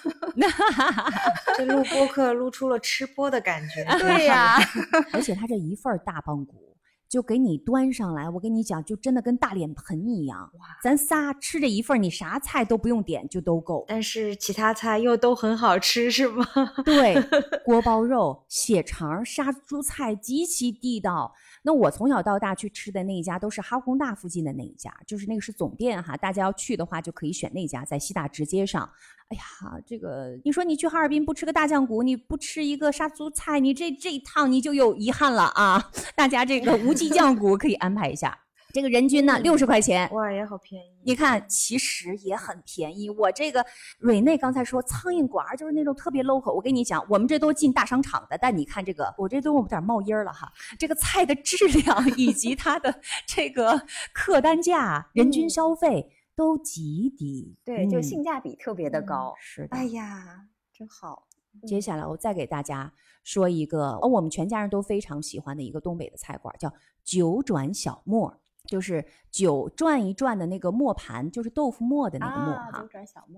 [1.58, 3.84] 这录播客录出了吃播的感觉。
[3.98, 4.56] 对呀，
[5.12, 6.70] 而且他这一份大棒骨。
[7.10, 10.48] 就给你端上来，我跟你讲，就真的跟大脸盆一样。
[10.54, 13.84] 哇，咱仨吃这一份，你啥菜都不用点，就都够。
[13.88, 16.46] 但是其他菜又都很好吃，是吗？
[16.84, 17.16] 对，
[17.66, 21.34] 锅包肉、血肠、杀猪菜极其地道。
[21.62, 26.16] 那我从小到大去吃的那一家都是哈工大附近的那一家，就是那个是总店哈。
[26.16, 28.88] 大家要去的话就可以选那家，在西大直街上。
[29.28, 29.42] 哎呀，
[29.86, 35.90] 这个你说你去哈尔滨不吃个大酱骨，你不吃一个杀猪菜，你这这一趟你就有遗憾了啊！
[36.16, 38.38] 大家这个无忌酱骨可以安排一下。
[38.72, 40.90] 这个人均呢六十块钱，哇，也好便宜。
[41.02, 43.08] 你看，其实也很便宜。
[43.10, 43.64] 我这个
[43.98, 50.52] 蕊内刚才说苍蝇馆就是那种特别 local，我跟你讲，我们这都进大商场的，但你看这个，我这都有点冒烟了哈。
[50.78, 53.80] 这个菜的质量以及它的 这个
[54.12, 59.34] 客单价、人均消费都极低，对，就性价比特别的高。
[59.40, 59.76] 是的。
[59.76, 61.26] 哎呀，真好。
[61.66, 62.92] 接下来我再给大家
[63.24, 68.38] 说一个，哦，我们全家人都非常喜欢的一个东北的菜馆，叫九转小磨。
[68.70, 72.88] 就是九转一转的那个磨盘，就是豆腐磨的那个磨哈。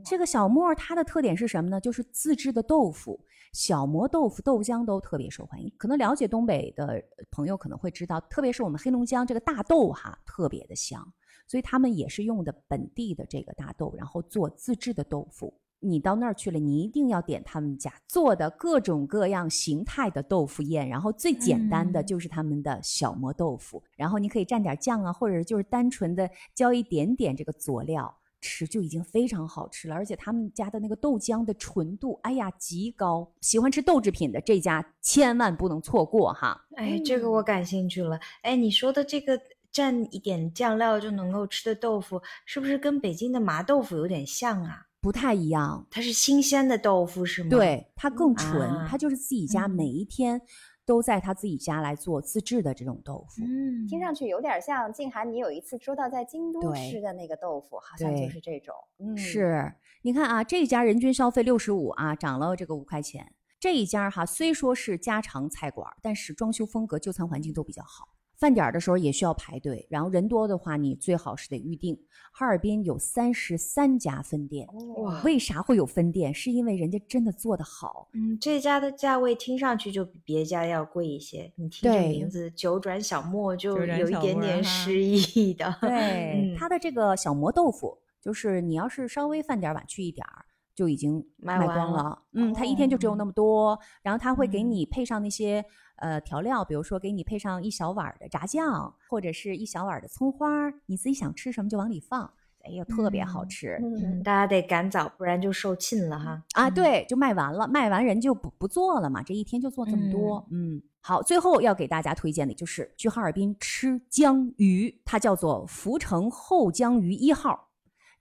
[0.05, 1.81] 这个小磨它的特点是什么呢？
[1.81, 3.19] 就是自制的豆腐，
[3.55, 5.73] 小磨豆腐豆浆都特别受欢迎。
[5.79, 11.03] 可能了解东北的朋友可能会知道，特别是我们黑龙江这个大豆哈，特别的香，
[11.47, 15.62] 所以他们也是用的本地的这个大豆，然后做自制的豆腐。
[15.83, 29.95] 你到那儿去了，你一定要点他们家做的各种各样形态的豆腐宴，然后最简单的就是他们的小磨豆腐，然后你可以蘸点酱啊，或者就是单纯的浇一点点这个佐料吃，就已经非常好吃了。
[29.95, 33.29] 而且他们家的那个豆浆的纯度，哎呀，极高。
[33.41, 36.65] 喜欢吃豆制品的这家千万不能错过哈！
[36.77, 38.19] 哎，这个我感兴趣了。
[38.43, 39.39] 哎，你说的这个
[39.73, 44.87] 蘸一点酱料就能够吃的豆腐，是不是跟北京的麻豆腐有点像啊？
[45.03, 47.51] 不太一样，它是新鲜的豆腐是吗？
[47.51, 50.41] 对，它更纯，它就是自己家每一天
[50.87, 53.43] 都在他自己家来做自制的这种豆腐。
[53.43, 58.73] 嗯，听上去有点像静涵，你有一次说到在京都吃的那个豆腐，好像就是这种。
[59.01, 63.35] 嗯，是，你看啊，这家人均消费六十五啊，涨了这个五块钱。
[63.59, 68.09] 这一家哈虽说是家常菜馆，但是装修风格、就餐环境都比较好。
[68.43, 71.97] 饭点的时候也需要排队，然后人多的话，你最好是得预定。
[72.33, 74.67] 哈尔滨有三十三家分店，
[74.97, 75.23] 哇！
[75.23, 76.35] 为啥会有分店？
[76.35, 78.09] 是因为人家真的做得好。
[78.15, 81.53] 嗯，这家的价位听上去就比别家要贵一些。
[81.55, 85.73] 你听这名字“九转小磨”就有一点点诗意的。
[85.81, 90.45] 对， 它的这个小磨豆腐，就是你要是稍微饭点晚去一点儿，
[90.75, 92.23] 就已经卖光了。
[92.33, 95.65] 嗯，它一天就只有那么多，然后他会给你配上那些。
[95.97, 102.29] 呃，调料，比如说给你配上一小碗的炸酱，或者是一小碗的葱花，你自己想吃什么就往里放，
[102.65, 103.79] 哎呀，特别好吃。
[103.81, 106.43] 嗯，大家得赶早，不然就售罄了哈。
[106.55, 110.45] 啊，对，就卖完了，卖完人就不不做了嘛，这一天就做这么多。
[110.51, 117.69] 嗯，好，最后要给大家推荐的就是去哈尔滨吃江鱼，它叫做福城后江鱼一号。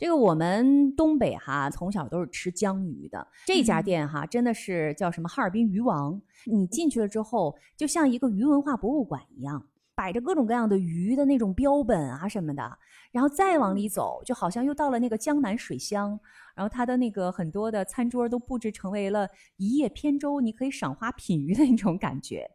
[0.02, 3.28] 这个我们东北哈，从小都是吃江鱼的。
[3.46, 6.20] 这家店哈，真的是叫什么哈尔滨鱼王。
[6.48, 12.80] 你进去了之后，就像一个鱼文化博物馆一样，摆着各种各样的鱼的那种标本啊什么的。
[13.12, 16.20] 然后再往里走，就好像又到了那个江南水乡。
[16.56, 22.50] 然后它的那个很多的餐桌都布置成为了一叶扁舟，你可以赏花品鱼的那种感觉。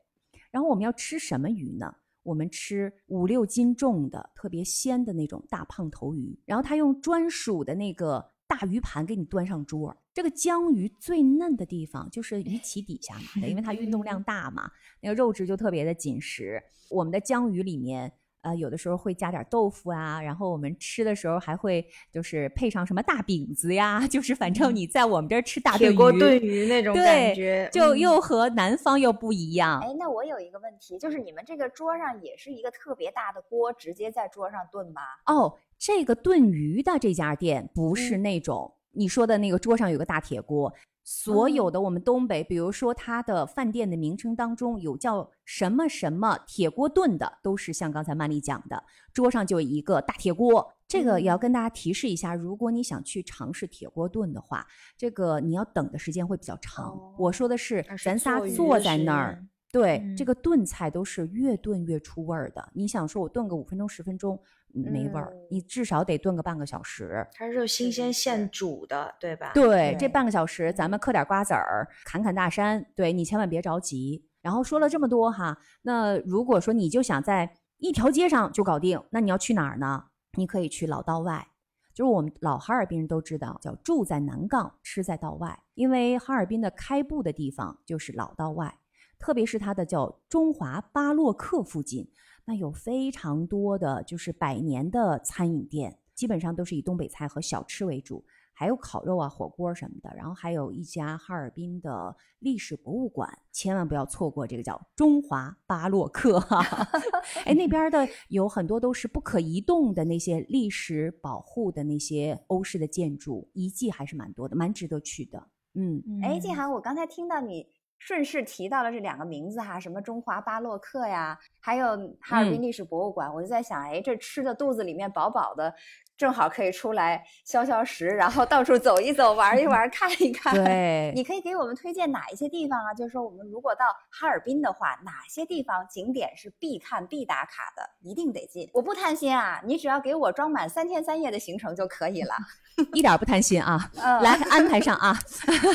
[0.51, 1.94] 然后我们要吃什么鱼呢？
[2.26, 9.96] 我们吃五六斤重的特别鲜的那种大胖头鱼，然后他用专属的那个大鱼盘给你端上桌。
[10.12, 14.68] 这个江鱼最嫩的地方就是鱼鳍底下嘛，因为它运动量大嘛，
[15.00, 16.60] 那个肉质就特别的紧实。
[16.90, 18.12] 我们的江鱼里面。
[18.47, 29.80] 呃，有的时候会加点豆腐啊，然后我们吃的时候还会就是配上什么大饼子呀， 就是反正你在我们这儿吃大铁锅炖鱼那种感觉，就又和南方又不一样。
[29.80, 35.01] 哎，那我有一个问题，就是你们这个桌上也是一个特别大的锅，直接在桌上炖吗？
[35.26, 40.72] 哦，这个炖鱼的这家店不是那种你说的那个桌上有个大铁锅。
[41.09, 48.82] 所有的我们东北，比如说它的饭店的名称当中有叫什么什么铁锅炖的，都是像刚才曼丽讲的，
[49.12, 50.72] 桌上就一个大铁锅。
[50.88, 54.66] 这个也要跟大家提示一下，如果你想去尝试铁锅炖的话，
[54.97, 56.99] 这个你要等的时间会比较长。
[57.16, 59.44] 我说的是，咱仨坐在那儿，
[59.78, 62.66] 对，这个炖菜都是越炖越出味儿的。
[62.72, 64.40] 你想说我炖个五分钟十分钟？
[64.72, 67.26] 没味儿，你至少得炖个半个小时。
[67.32, 69.52] 它是新鲜现煮的，对吧？
[69.54, 72.84] 对，这半个小时咱们嗑点瓜子儿，侃侃大山。
[72.94, 74.26] 对你千万别着急。
[74.42, 80.04] 然后说了这么多哈，那如果说你就想在一条街上就搞定，那你要去哪儿呢？
[80.36, 81.46] 你可以去老道外，
[81.94, 85.58] 就是我们老哈尔滨人都知道，叫住在南岗，吃在道外。
[85.72, 88.74] 因为哈尔滨的开埠的地方就是老道外，
[89.18, 92.08] 特别是它的叫中华巴洛克附近。
[92.44, 100.14] 那有非常多的就是百年的餐饮店，基本上都是以东北菜和小吃为主，还有烤肉啊、火锅什么的。
[100.16, 106.64] 然后还有一家哈尔滨的历史博物馆，千万不要错过这个叫中华巴洛克哈。
[107.44, 115.48] 哎，那边的有很多都是不可移动的那些历史保护的那些欧式的建筑遗迹，还是蛮多的，蛮值得去的。
[115.74, 117.66] 嗯，哎，静涵，我刚才听到你。
[117.99, 125.74] 顺势提到了这两个名字哈，什么中华巴洛克呀，还有哈尔滨历史博物馆，我就在想，哎，这吃的肚子里面饱饱的。
[126.16, 130.54] 正好可以出来消消食，然后到处走一走，玩一玩， 看一看。
[130.64, 132.94] 对，你可以给我们推荐哪一些地方啊？
[132.94, 138.68] 就是说，我们如果到哈尔滨的话，哪些地方景点是必看、必打卡的，一定得进。
[138.72, 142.34] 我不贪心啊，你只要给我装满三天三夜的行程就可以了，
[142.94, 143.90] 一点不贪心啊。
[143.94, 145.12] 来安排上啊。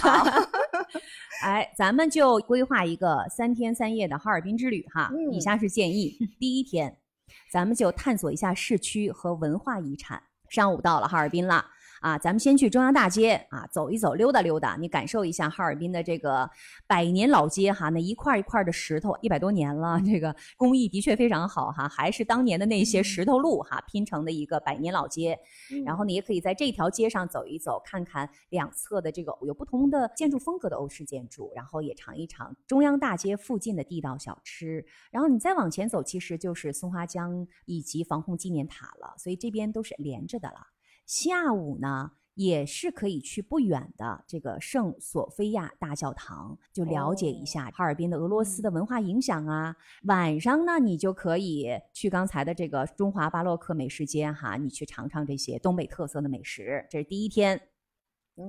[0.01, 0.25] 好，
[1.43, 5.11] 哎，咱们就规划一个三天三夜的哈尔滨之旅哈。
[5.31, 6.97] 以下是建议：第一天，
[7.51, 10.23] 咱们就探索一下市区和文化遗产。
[10.51, 11.65] 上午到了哈尔滨了。
[12.01, 16.49] 啊，咱们先去中央大街啊走一走，溜达溜达，你感受一下哈尔滨的这个
[16.87, 25.37] 百年老街哈，那一块一块的石头，一百多年了，这个工艺的确非常好哈，还是当年的那些石头路哈拼成的一个百年老街。
[25.85, 34.83] 然后你也可以在这条街上走一走，看看两侧的这个有不同的建筑风格的欧式建筑，然后也尝一尝中央大街附近的地道小吃。
[35.11, 40.65] 然后你再往前走，其实就是松花江以及防空纪念塔了，所以这边都是连着的了。
[41.11, 49.75] 下午呢，也是可以去不远的这个圣索菲亚大教堂，就了解一下哈尔滨的俄罗斯的文化影响啊。
[50.03, 56.87] 晚上呢，你就可以去刚才的这个中华巴洛克美食街哈，你去尝尝这些东北特色的美食。
[56.89, 57.61] 这是第一天，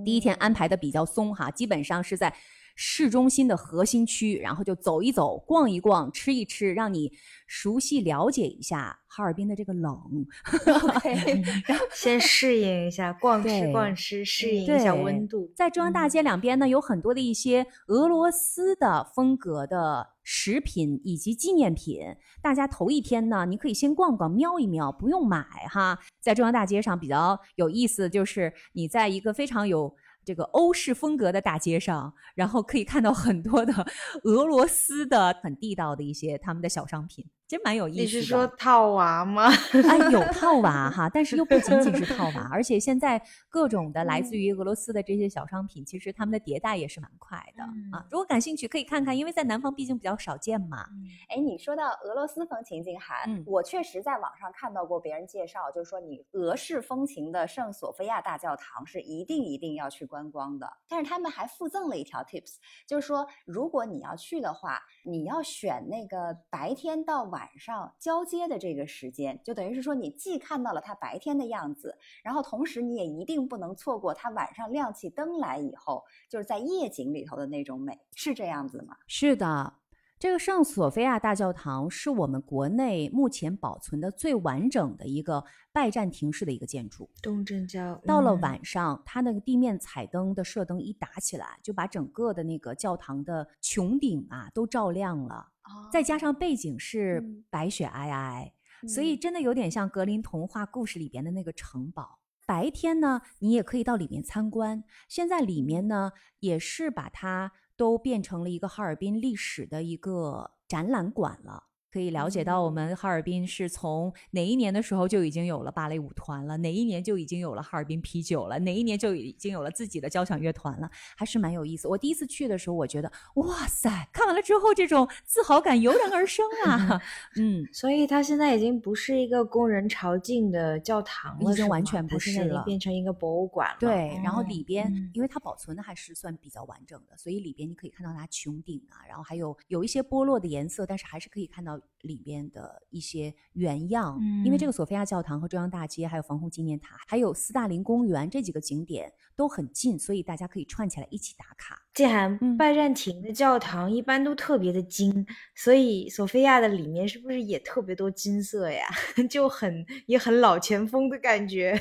[0.05, 2.33] 第一天安排的比较松哈，基本上是在。
[2.75, 7.13] 市中心的核心区，然后就走一走、逛一逛、吃一吃，让你
[7.47, 9.97] 熟悉了解一下哈尔滨的这个冷。
[11.67, 15.53] 然后先适应一下，逛吃逛吃，适应一下温度。
[15.55, 22.01] 在中央大街两边呢，有很多的一些俄罗斯的风格的食品以及纪念品。
[22.41, 25.99] 大家头一天呢，你可以先逛逛、瞄一瞄，不用买哈。
[26.21, 29.95] 在中央大街上比较有意思，就是你在一个非常有。
[30.25, 33.73] 这个欧式风格的大街上，然后可以看到很多的
[34.25, 37.25] 俄罗斯的很地道的一些他们的小商品。
[37.53, 38.03] 其实蛮有意思的。
[38.03, 39.51] 你是说套娃吗？
[39.87, 47.63] 哎，有套娃 哈，但是又不仅仅是套娃，而且现在各种的来自于俄罗斯的这些小商品，其实他们的迭代也是蛮快的
[47.95, 48.07] 啊。
[48.11, 50.87] 如果感兴趣，可以看看，因为在南方毕竟比较少见嘛。
[51.29, 60.67] 哎，你说到俄罗斯风情，静涵，我确实在网上看到过别人介绍，就是说你俄式风情的圣索菲亚大教堂是一定一定要去观光的。
[60.89, 62.55] 但是他们还附赠了一条 tips，
[62.87, 67.42] 就是说如果你要去的话，你要选那个白天到晚。
[67.43, 78.97] 晚上交接的这个时间，就等于是说，你既看到了它白天的样子，然后同时你也一定不能错过它晚上亮起灯来以后，就是在夜景里头的那种美，是这样子吗？
[79.09, 79.75] 是的，
[80.23, 87.11] 这个圣索菲亚大教堂是我们国内目前保存的最完整的一个拜占庭式的一个建筑。
[87.21, 95.49] 东正教到了晚上，它那个地面彩灯的射灯一打起来，就把整个的那个教堂的穹顶啊都照亮了。
[95.91, 97.21] 再加上背景是
[97.51, 102.21] 白雪皑皑，所以真的有点像格林童话故事里边的那个城堡。
[102.47, 104.85] 白天呢，你也可以到里面参观。
[105.09, 107.51] 现在里面呢，也是把它
[107.83, 111.65] 都变成了一个哈尔滨历史的一个展览馆了。
[111.93, 121.87] 可以了解到，我们哈尔滨是从哪一年的时候就已经有了芭蕾舞团了，哪一年就已经有了哈尔滨啤酒了，哪一年就已经有了自己的交响乐团了，还是蛮有意思。
[121.87, 126.99] 我第一次去的时候，我觉得哇塞，看完了之后，这种自豪感油然而生啊。
[127.37, 133.77] 嗯，所以它现在已经不是一个供人朝觐的教堂了，已经完全不是了，变成一个博物馆了。
[133.79, 141.79] 对，然后里边因为它保存的还是算比较完整的，所以里边你可以看到它穹顶啊，然后还有有一些剥落的颜色，但是还是可以看到。
[142.03, 151.81] 里边的一些原样，因为这个索菲亚教堂和中央大街，还有防空纪念塔，还有斯大林公园这几个景点都很近，所以大家可以串起来一起打卡。
[151.95, 155.25] 这涵，拜占庭的教堂一般都特别的金，
[155.55, 158.85] 所以索菲亚的里面是不是也特别多金色呀？
[159.31, 161.81] 就很也很老前锋的感觉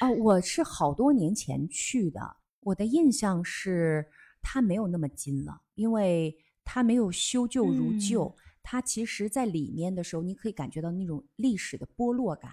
[0.00, 0.10] 啊！
[0.10, 2.20] 我是好多年前去的，
[2.60, 4.06] 我的印象是
[4.42, 8.36] 它没有那么金了，因为它没有修旧如旧。
[8.62, 12.52] 它其实，在里面的时候，你可以感觉到那种历史的剥落感。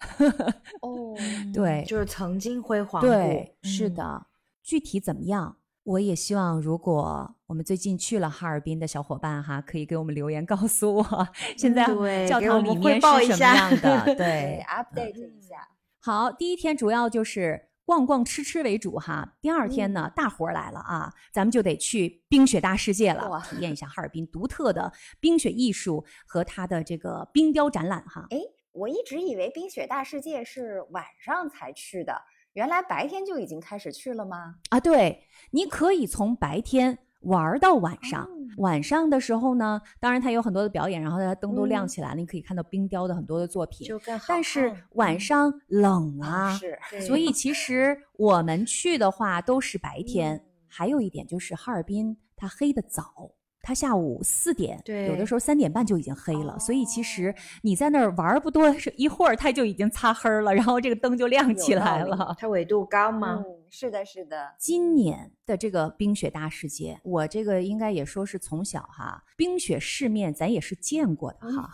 [0.82, 1.16] 哦，
[1.52, 4.26] 对，就是曾经辉煌过对，是的。
[4.62, 5.56] 具体怎么样？
[5.84, 11.84] 我也希望，如果我们最近去了哈尔滨的小伙伴哈，可以给我们留言告诉我，现在
[12.26, 14.04] 教堂里面是什么样的？
[14.16, 15.68] 对，update 一下。
[16.00, 17.68] 好，第一天主要就是。
[17.84, 28.26] 逛逛吃吃为主哈，第二天呢，大活儿来了啊，咱们就得去冰雪大世界了，体验一下哈尔滨独特的冰雪艺术和它的这个冰雕展览哈。
[28.30, 28.38] 哎，
[28.72, 32.22] 我一直以为冰雪大世界是晚上才去的，
[32.54, 34.56] 原来白天就已经开始去了吗？
[34.70, 38.28] 啊，对，你可以从白天玩到晚上。
[38.58, 43.86] 晚上的时候呢，当然它有很多的表演，然后它灯都亮起来了，你可以看到冰雕的很多的作品。
[43.86, 44.26] 就更好。
[44.28, 50.44] 但是晚上冷啊，是，所以其实我们去的话都是白天。
[50.66, 53.30] 还有一点就是哈尔滨它黑的早。
[53.64, 62.36] 它下午四点，对，有的时候三点半就已经黑了，所以其实你在那儿玩不多，是一会儿它就已经擦黑了，然后这个灯就亮起来了。
[62.38, 63.42] 它纬度高吗？
[63.44, 64.54] 嗯，是的，是的。
[64.58, 71.70] 今年的这个冰雪大世界，我这个应该也说是从小哈，冰雪世面咱也是见过的哈，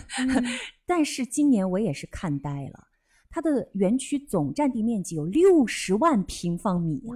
[0.86, 2.87] 但是今年我也是看呆了。
[3.30, 7.14] 它的园区总占地面积有六十万平方米啊，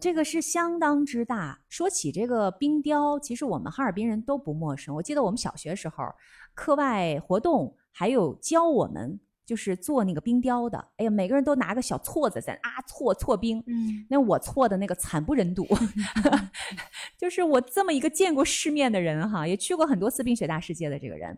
[0.00, 1.58] 这个是相当之大。
[1.68, 4.94] 说起这个冰雕，其实我们哈尔滨人都不陌生。
[4.94, 6.04] 我记得我们小学时候
[6.54, 10.78] 课外活动还有教我们就是做那个冰雕的。
[10.98, 13.58] 哎呀，每个人都拿个小锉子在啊锉锉冰。
[13.66, 15.66] 嗯，那我锉的那个惨不忍睹。
[17.18, 21.36] 就是我这么一个见过世面的人哈，也去过很多次冰雪大世界的这个人。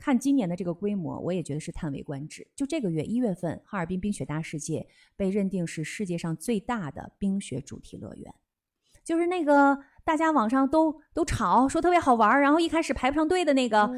[0.00, 2.44] 看今年的这个规模，我也觉得是叹为观止。
[2.56, 8.34] 就这个月一月份，哈尔滨冰雪大世界被认定是世界上最大的冰雪主题乐园。
[9.04, 13.90] 就是那个大家网上都都吵说特别好玩，然后一开始排不上队的那个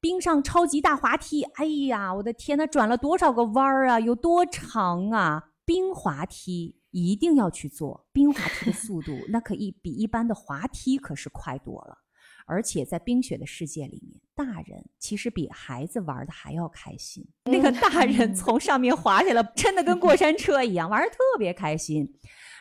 [0.00, 1.42] 冰上超级大滑梯。
[1.42, 5.52] 哎呀，我的天呐，转了多少个弯儿啊，有多长啊！
[5.64, 11.96] 冰滑梯一定要去做，冰滑梯的速度那可一比一般的滑梯可是快多了。
[12.44, 17.26] 而且在冰雪的世界里面，大人其实比孩子玩的还要开心。
[17.44, 22.08] 那个大人 从上面滑下来，真的跟过山车一样，玩的特别开心。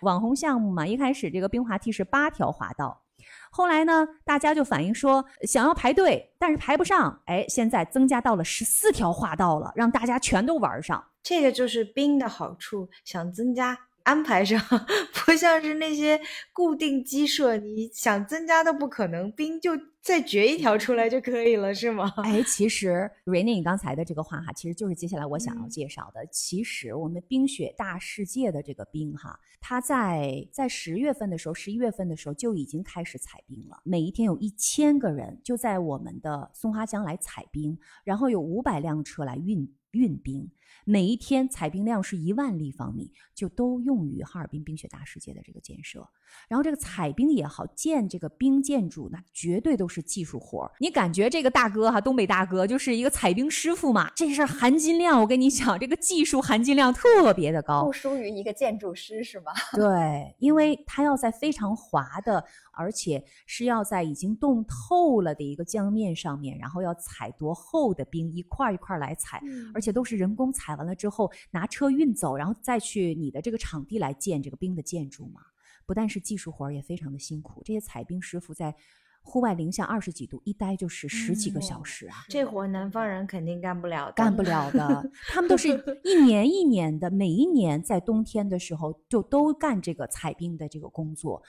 [0.01, 3.03] 网红项目嘛，一开始这个冰滑梯是八条滑道，
[3.51, 7.21] 后来呢，大家就反映说想要排队，但是排不上。
[7.25, 11.03] 哎，现在增加到了十四条滑道了，让大家全都玩上。
[11.23, 13.77] 这个就是冰的好处，想增加。
[14.03, 14.59] 安排上
[15.25, 16.19] 不像是那些
[16.51, 22.11] 固定鸡舍，你想增加都不可能，冰就再掘一条出来就可以了，是吗？
[22.17, 26.25] 哎，其实瑞妮，你刚才的这个话哈，其实就是接下来我想要介绍的。
[26.31, 33.79] 其实我们冰雪大世界的这个冰哈，它在在十月份的时候，十一月份的时候就已经开始采冰了。
[33.85, 40.51] 每一天有一千个人就在我们的松花江来采冰，然后有五百辆车来运运冰。
[40.85, 46.05] 每一天采冰量是一万立方米，就都用于哈尔滨冰雪大世界的这个建设。
[46.49, 50.71] 然后这个采冰也好，建这个冰建筑，那绝对都是技术活儿。
[50.79, 54.11] 你感觉这个大哥哈，东北大哥就是一个采冰师傅嘛？
[54.15, 59.53] 这事儿含金量，我跟你讲，这个技术含金量特别的高，不输于一个建筑师是吗？
[59.77, 69.39] 对，因为他要在非常滑的，而且是要在已经冻透了的一个江面上面，然后要采多厚的冰，一块一块来采，
[69.73, 75.41] 而且都是人工采完了之后拿车运走，然后再去你的这个场地来建这个冰的建筑嘛。
[75.85, 77.61] 不但是技术活儿，也非常的辛苦。
[77.65, 78.73] 这些采冰师傅在
[79.21, 85.09] 户外零下二十几度一待就是十几个小时啊，这活南方人肯定干不了，干不了的。
[85.27, 85.69] 他们都是
[86.03, 91.41] 一年一年的，每一年在冬天的时候就都干这个采冰的这个工作。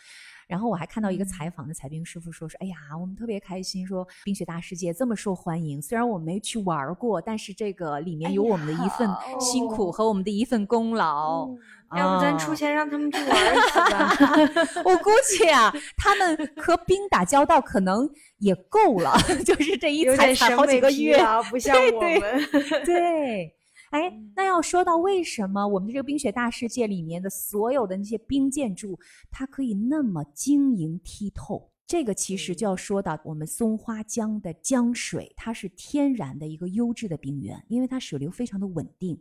[0.46, 5.80] 然后我还看到一个采访的采冰师傅说：“说哎呀，我们特别开心，说冰雪大世界这么受欢迎。
[5.80, 9.08] 虽然我没去玩过，但是这个里面有我们的一份
[9.40, 11.48] 辛苦和我们的一份功劳。
[11.96, 14.16] 要不咱出钱让他们去玩一次吧？
[14.84, 19.16] 我估计啊，他们和冰打交道可能也够了，
[19.46, 21.16] 就是这一踩踩好几个月，
[21.50, 22.20] 不像我们。
[22.84, 23.54] 对。”
[23.94, 28.98] 哎，那要说到为什么我们的这个冰雪大世界里面的所有的那些冰建筑，
[29.30, 39.16] 它可以那么晶莹剔透，这个其实就要说到我们松花江的江水，它是天然的一个优质的冰源，因为它水流非常的稳定，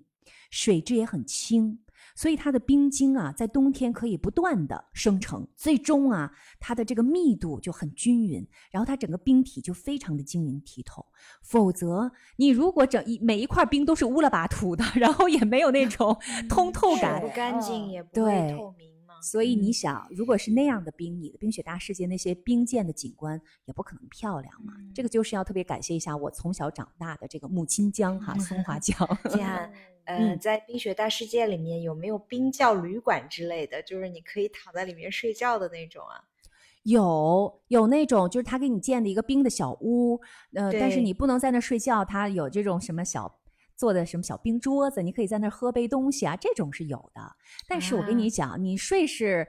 [0.49, 1.77] 水质也很清。
[2.15, 11.05] 所以它的冰晶啊，在冬天可以不断的生成，最终啊，它的这个密度就很均匀，然后它整个冰体就非常的晶莹剔透。
[11.41, 16.17] 否则，你如果整一每一块冰都是乌拉巴涂的， 然后也没有那种
[16.49, 19.13] 通透感，不干净也不会透明嘛。
[19.21, 24.73] 所以你想，如果是那样的冰，你的冰雪大世界那些冰鉴的景观也不可能漂亮嘛。
[24.93, 28.97] 这个就是要特别感谢一下我从小长大的这个母亲江哈， 松花江。
[30.05, 33.81] 呃，在冰雪大世界里面有没有冰窖旅馆之类的？
[33.83, 36.23] 就是你可以躺在里面睡觉的那种啊？
[36.83, 40.19] 有，有那种就是他给你建的一个冰的小屋，
[40.53, 43.39] 呃，但是你不能在那睡觉，他有这种什么小
[43.77, 47.21] 做的什么小冰桌子，你可以在那喝杯东西啊，这种是有的。
[47.69, 49.47] 但是我跟你讲，你睡是，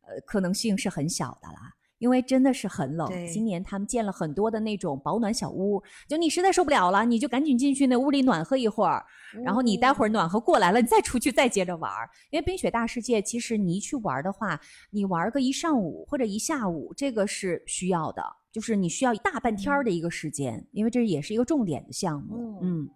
[0.00, 1.72] 呃，可能性是很小的啦。
[2.02, 3.08] 因为真的是很冷。
[3.32, 9.04] 今年他们建了很多的那种保暖小屋，就你实在受不了了，你就赶紧进去那屋里暖和一会儿，
[9.44, 12.10] 然后你待会儿暖和过来了，你再出去再接着玩儿。
[12.30, 22.58] 因为冰雪大世界，其实你一去玩的话，你玩个一上午或者一下午，这个是需要的，就是你需要大半天的一个时间，因为这也是一个重点的项目。
[22.62, 22.90] 嗯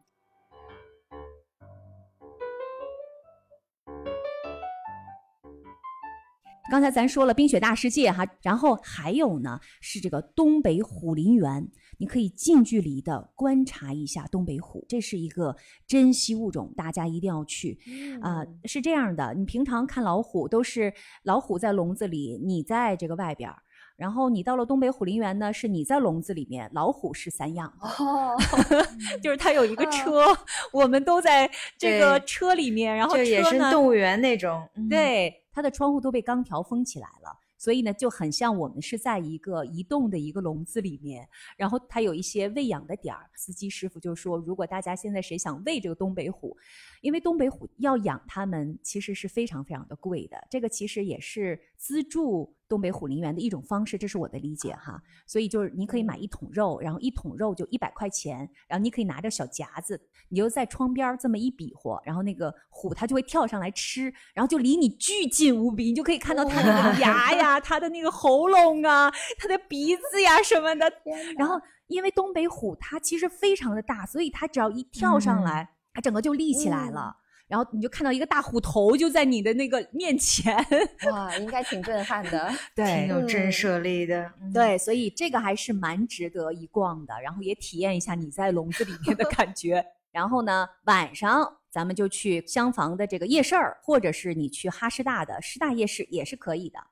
[6.69, 15.57] 刚才咱说了冰雪大世界哈，然后还有呢是这个东北虎林园，你可以近距离的观察一下东北虎，这是一个
[15.87, 17.79] 珍稀物种，大家一定要去。
[18.21, 20.93] 啊、是这样的，你平常看老虎都是
[21.23, 23.63] 老虎在笼子里，你在这个外边儿。
[23.97, 28.37] 然后你到了东北虎林园呢，是你在笼子里面，老虎是散养的，哦，
[29.23, 30.27] 就是它有一个嗯车，
[30.73, 34.69] 我们都在这个车里面，然后车呢是动物园那种。
[34.75, 41.27] 嗯，对，它的窗户都被钢条封起来了，所以呢就很像我们是在一个移动的一个笼子里面，
[41.57, 43.31] 然后它有一些喂养的点儿。
[43.35, 46.55] 司机师傅就说，如果大家现在谁想喂这个东北虎，
[47.01, 55.01] 因为东北虎要养它们其实是非常非常的贵的，这个其实也是资助东北虎林园的一种方式，这是我的理解哈。
[55.27, 70.93] 所以就是你可以买一桶肉，然后一桶肉就一百块钱，然后你可以拿着小夹子，你就在窗边儿这么一比划，然后那个虎它就会跳上来吃，然后就离你巨近无比，你就可以看到它的牙呀、它的那个喉咙啊、它的鼻子呀什么的。
[71.39, 77.17] 然后因为东北虎它其实非常的大，所以它只要一跳上来，它整个就立起来了。
[77.49, 80.57] 然后你就看到一个大虎头就在你的那个面前，
[81.11, 82.53] 哇，应该挺震撼的。
[82.75, 84.33] 对挺有震嗯慑力的。
[84.43, 89.85] 嗯，对，所以这个还是蛮值得一逛的，然后也体验一下你在笼子里面的 感觉。
[90.11, 96.87] 然后呢，晚上咱们就去厢房的这个夜市儿，或者是你去哈师大的师大夜市也是可以的啊。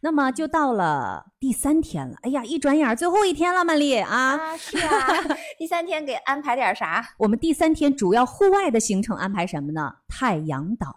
[0.00, 4.36] 那么就到了第三天了，哎呀，一转眼儿最后一天了，曼丽啊。
[4.36, 5.06] 啊，是啊，
[5.58, 7.04] 第三天给安排点啥？
[7.18, 9.90] 我们第三天主要户外的行程安排什么呢？
[10.08, 10.94] 太阳岛。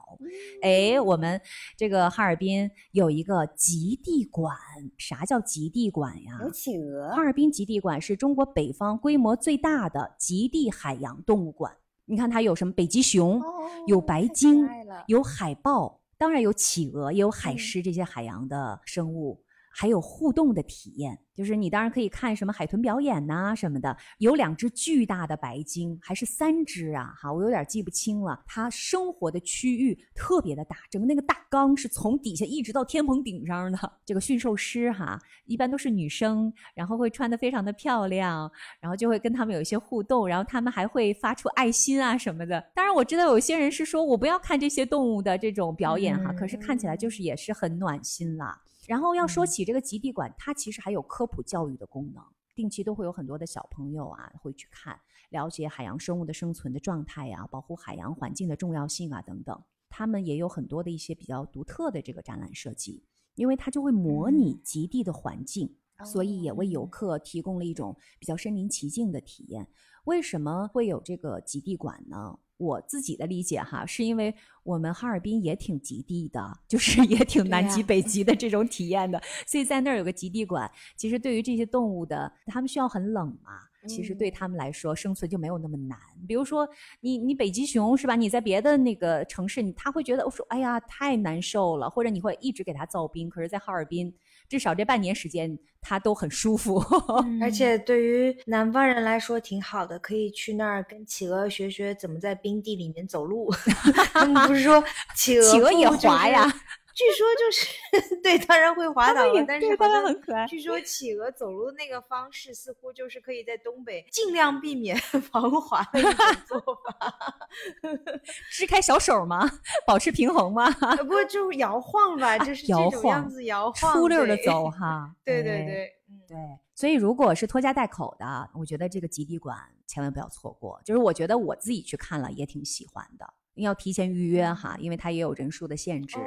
[0.62, 1.41] 哎，我们
[1.76, 4.56] 这个哈尔滨有一个极地馆，
[4.97, 6.39] 啥叫极地馆呀？
[6.41, 11.72] 有企鹅哈，尔滨极地馆是中国北方规模最大的极地海洋动物馆。
[12.06, 13.41] 你看它有什么北极熊，
[13.88, 14.68] 有白鲸，
[15.08, 19.41] 有海豹，当然有企鹅，也有海嗯狮这些海洋的生物。
[19.80, 23.95] 还有互动的体验，就是你当然可以看什么海豚表演呐、什么的。
[24.17, 27.13] 有两只巨大的白鲸，还是三只啊？
[27.17, 28.43] 哈，我有点记不清了。
[28.45, 33.80] 它生活的区域特别的大，整个那个大缸是从底下一直到天棚顶上的。
[34.05, 38.51] 这个驯兽师哈，一般都是女生，然后会穿的非常的漂亮，
[38.82, 42.61] 然后就会跟他们有一些互动，然后他们还会发出爱心啊什么的。
[42.75, 48.61] 当然，我知道有些人是说我不要看这些动物的这种表演哈，嗯可是看起来就是也是很暖心啦。
[48.89, 52.23] 然后要说起这个极地馆，它其实还有科普教育的功能，
[52.55, 59.63] 定期都会有很多的小朋友啊会去看，了解海洋生物的生存的状态呀、保护海洋环境的重要性啊等等。
[59.91, 63.03] 他们也有很多的一些比较独特的这个展览设计，
[63.35, 65.71] 因为它就会模拟极地的环境，
[66.03, 69.67] 所以也为游客提供了一种比较身临其境的体验。
[70.05, 72.39] 为什么会有这个极地馆呢？
[72.60, 83.51] 我自己的理解哈，是因为我们哈尔滨也挺极地的，就 是也挺南极北极的这种体验的，所以在那儿有个极地馆，其实对于这些动物的，它们需要很冷嘛，
[83.88, 85.97] 其实对嗯他们来说生存就没有那么难。
[86.28, 86.68] 比如说
[86.99, 88.16] 你你北极熊是吧？
[88.16, 94.14] 你在别的那个城市，你他会觉得我说哎呀太难受了，或者你会一直给它造冰，可是，在哈尔滨
[94.50, 96.84] 至少这半年时间他都很舒服。
[97.41, 103.50] 而且对于南方人来说挺好的，可以去那儿跟企鹅学学怎么在冰地里面走路。
[104.12, 104.84] 他们不是说
[105.16, 106.52] 企鹅企鹅也滑呀
[107.00, 114.97] 据说就是 对，当然会滑倒了，但是好像很可爱据说企鹅走路那个方式似乎就是可以在东北尽量避免
[115.32, 116.14] 防滑的一种
[116.45, 117.39] 做法。
[118.52, 119.50] 支开小手吗？
[119.88, 120.66] 保持平衡吗？
[120.82, 124.70] 呃不过就是摇晃吧，就是这样晃子摇晃，出溜的走。
[124.70, 125.16] 哈。
[125.24, 126.20] 对对哎对，嗯。
[126.28, 126.38] 对，
[126.76, 130.80] 所以如果是拖家带口的，我觉得这个极地馆千万不要错过。
[130.84, 136.18] 就是我觉得我自己去看了也挺喜欢的，要提前预约哈，因为它也有人数的限制。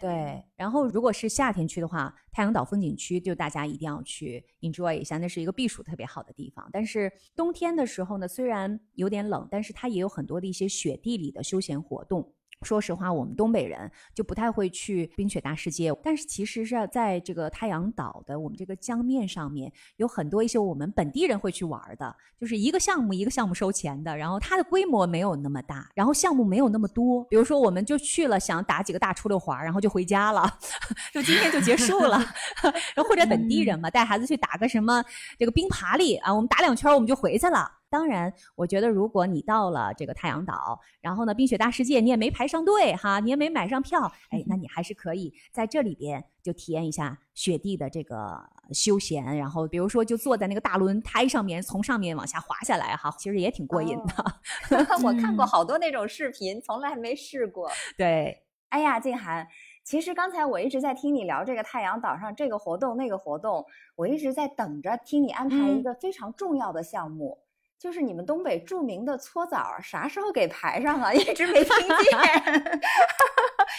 [0.00, 6.68] 对，然后如果是夏天去的话，太阳岛风景区就大家一定要去 enjoy 一下，那是一个避暑特别好的地方。
[6.72, 12.32] 但是冬天的时候呢，虽然有点冷，但是它也有很多的一些雪地里的休闲活动。
[12.62, 27.24] 说实话，我们东北人就不太会去冰雪大世界，但是其实是在这个太阳岛的我们这个江面上面，有很多一些我们本地人会去玩的，就是一个项目一个项目收钱的，然后它的规模没有那么大，然后项目没有那么多。
[27.24, 30.58] 比如说，我们就去了，想打几个大出溜滑，然后就回家了，
[31.14, 32.18] 就今天就结束了。
[32.94, 35.02] 然后或者本地人嘛，带孩子去打个什么
[35.38, 37.77] 这个冰爬犁啊，我们打两圈我们就回去了。
[37.90, 48.38] 当然，我觉得如果你到了这个太阳岛，然后呢，冰雪大世界你也没排上队哈，你也没买上票，哎，那你还是可以在这里边就体验一下雪地的这个
[48.72, 54.24] 休闲，然后比如说就坐在那个大轮胎上面，从上面往下滑下来哈，其实也挺过瘾的。
[55.02, 57.70] 我看过好多那种视频，从来没试过。
[57.96, 59.48] 对，哎呀，静涵，
[59.82, 63.64] 其实刚才我一直在听你聊这个太阳岛上这个活动那个活动，
[63.96, 67.38] 我一直在等着听你安排一个非常重要的项目。
[67.78, 71.12] 就是你们东北著名的搓澡，啥时候给排上啊？
[71.14, 71.72] 一直没听
[72.02, 72.80] 见，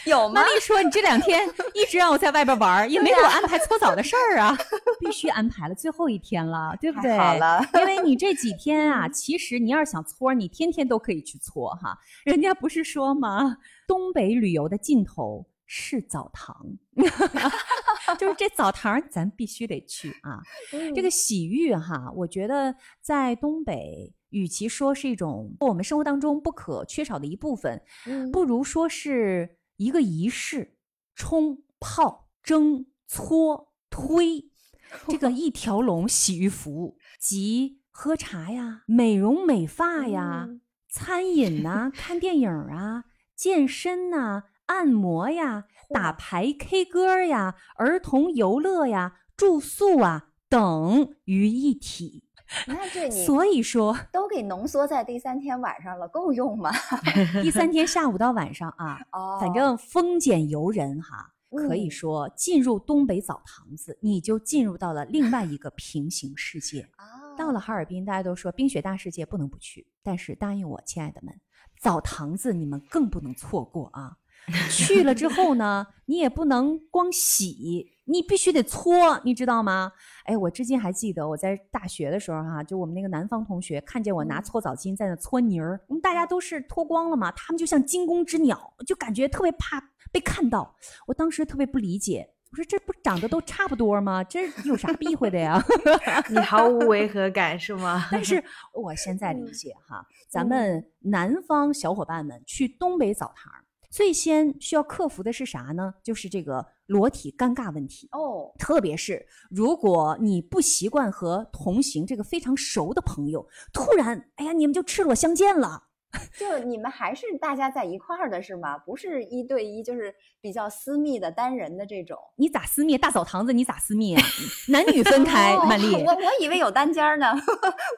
[0.08, 0.42] 有吗？
[0.44, 1.46] 丽说你这两天
[1.76, 4.58] 一直让我在外边玩，也没给我安排搓澡的事儿啊，
[5.02, 7.18] 必须安排了，最后一天了，对不对？
[7.18, 11.98] 好了，因为你这几天啊，其实你要是想搓，你天天都可以去搓哈。
[12.24, 13.58] 人家不是说吗？
[13.86, 15.46] 东北旅游的尽头。
[15.72, 16.66] 是澡堂，
[18.18, 20.42] 就是这澡堂咱必须得去啊！
[20.96, 27.84] 这个洗浴哈，我觉得在东北，与其说是一种我们生活当中不可缺少的一部分，
[28.32, 30.76] 不如说是一个仪式：
[31.14, 34.50] 冲、泡、蒸、搓、推，
[35.08, 40.50] 这个一条龙洗浴服务，即喝茶呀、美容美发呀、
[40.90, 43.04] 餐饮呐、看电影啊、
[43.36, 44.46] 健身呐。
[44.70, 52.24] 按摩呀，打牌、K 歌呀，儿童游乐呀，住宿啊，等于一体。
[52.68, 56.72] 那这 你所以说 都给浓缩在第三天晚上了，够用吗？
[57.42, 59.00] 第三天下午到晚上啊，
[59.42, 66.88] 反正风俭由人哈，可以说进入东北澡堂子，你就进入到了另外一个平行世界。
[67.36, 71.34] 到了哈尔滨，大家都说冰雪大世界不能不去，但是答应我，亲爱的们，
[71.80, 74.18] 澡堂子你们更不能错过啊！
[74.70, 79.92] 去了之后呢，你也不能光洗，你必须得搓，你知道吗？
[80.26, 89.80] 哎，我至今还记得我在大学的时候哈，就我们那个南方同学看见我拿搓澡巾在那搓泥儿，我们大家都是脱光了嘛，他们就像惊弓之鸟，就感觉特别怕
[90.12, 90.76] 被看到。
[91.06, 94.24] 我当时特别不理解，我说这不长得都差不多吗？
[94.24, 95.64] 这有啥避讳的呀？
[96.30, 98.08] 你毫无违和感是吗？
[98.12, 103.54] 但是我现在理解哈，咱们南方小伙伴们去东北澡堂。
[103.90, 105.96] 最先需要克服的是啥呢？
[106.04, 108.54] 就是这个裸体尴尬问题哦。
[108.58, 115.86] 特别是如果你不习惯和同行这个非常熟的朋友，突然，哎呀，你们就赤裸相见了。
[116.40, 118.78] 就你们还是大家在一块儿的是吗？
[118.80, 122.18] 不是一对一，就是比较私密的单人的这种。
[122.36, 122.98] 你咋私密？
[122.98, 124.24] 大澡堂子你咋私密啊？
[124.70, 125.96] 男女分开，曼丽。
[125.96, 127.34] 我我以为有单间呢。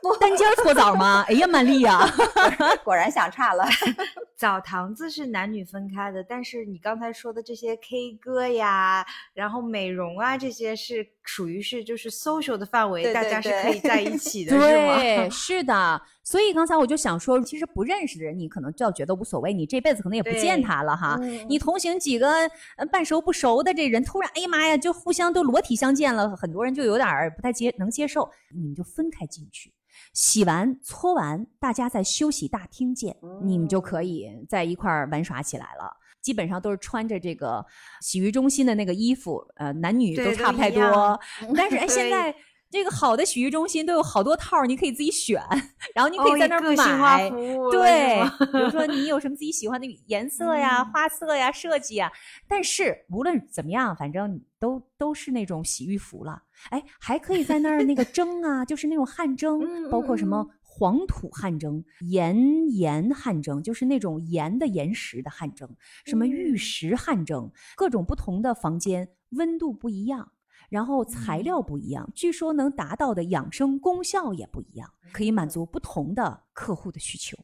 [0.02, 1.24] 不，单间搓澡吗？
[1.28, 2.06] 哎呀，曼丽呀，
[2.84, 3.64] 果然想差了。
[4.36, 15.30] 澡堂子是男女分开的，但是你刚才说的这些 K 歌呀，然后美容啊，这些是属于是就是 social 的范围，大家是可以在一起的，是吗？
[15.30, 16.02] 是的。
[16.24, 21.20] 所以刚才我就想说，其实不认识的人，你可能就要觉得无所谓，你这辈子可能也不见他了哈。
[21.48, 22.31] 你同行几个
[22.92, 29.74] 半熟不熟的这人，突然哎呀妈呀，就互相都裸体相见了，很多人就有点不太接能接受，你们就分开进去，
[30.14, 35.98] 洗完搓完，大家在休息大厅见，你们就可以在一块儿玩耍起来了。
[36.22, 37.66] 基本上都是穿着这个
[38.02, 41.20] 洗浴中心的那个衣服，呃，男女都差不太多。
[41.56, 42.36] 但是哎，现在。
[42.72, 45.44] 这个好的洗浴中心都有好多套，你可以自己选，
[45.94, 47.30] 然后你可以在那儿买。
[47.70, 52.10] 对，比如说你有什么自己喜欢的颜色呀、花色呀、设计啊。
[52.48, 56.44] 但是无论怎么样，反正都都是那种洗浴服了。
[56.70, 65.68] 哎，还可以在那儿那个蒸啊，就是那种汗蒸，包括什么黄土汗蒸、盐岩汗蒸，就是那种盐的岩石的汗蒸，
[66.06, 70.32] 什么玉石汗蒸，各种不同的房间温度不一样。
[70.72, 77.38] 然后材料不一样，据说能达到的养生功效也不一样，可以满足不同的客户的需求。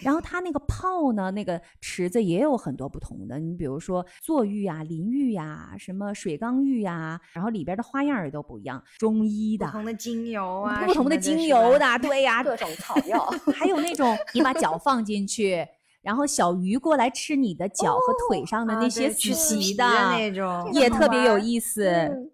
[0.00, 15.66] 然后它那个泡呢，那个池子也有很多不同的，你比如说坐浴呀、淋浴呀、什么水缸浴呀，然后里边的花样也都不一样，中医的、不同的精油啊、不同的精油的，对呀，各种草药， 还有那种你把脚放进去。
[16.04, 21.82] 然后小鱼过来吃你的脚和腿上的那些死皮的那种，也特别有意思。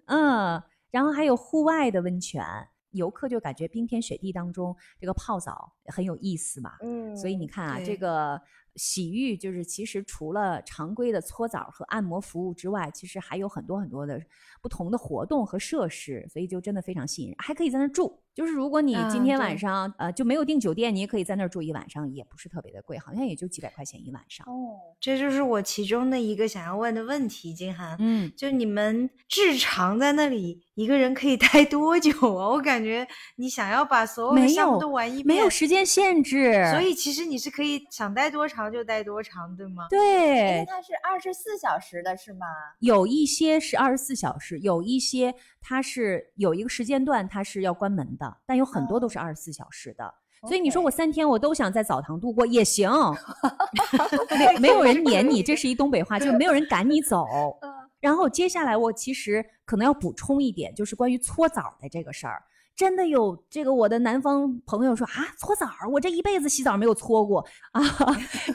[0.06, 0.60] 嗯，
[0.90, 2.44] 然后还有户外的温泉，
[2.90, 6.72] 游客就感觉冰天雪地当中这个泡澡很有意思嘛。
[6.82, 8.40] 嗯，所以你看啊，这个
[8.74, 14.20] 洗浴就是其实除了常规的搓澡和按摩服务之外，其实还有很多很多的
[14.60, 18.20] 不同的活动和设施，所以就真的非常吸引人，还可以在那儿住。
[18.34, 24.46] 就是如果你今天晚上呃就没有订酒店，你也可以在那儿住一晚上，也不是特别的贵，好像也就几百块钱一晚上。
[24.46, 27.96] 哦，这就是我其中的一个想要问的问题，金涵。
[27.98, 32.48] 嗯，就你们日常在那里一个人可以待多久啊？
[32.48, 33.06] 我感觉
[33.36, 39.86] 你想要把所有的没有项目都玩一遍，没有时间限制，所以其实你是可以想待多长就待多长，对吗？
[39.90, 42.46] 对因为对，它是二十四小时的是吗？
[42.78, 50.12] 有一些是二十四小时，有一些它是有一个时间段它是要关门的，但有很多都是二十四小时的。
[50.48, 52.90] 所以你说我三天我都想在澡堂度过也行，
[54.38, 57.26] 没没有人撵你， 这是一东北话，就是没有人赶你走。
[58.00, 62.42] 然后接下来我其实可能要补充一点，就是关于搓澡的这个事儿。
[62.80, 67.82] 真的有这个我的南方朋友说啊，搓澡儿，我这一辈子洗澡没有搓过 啊。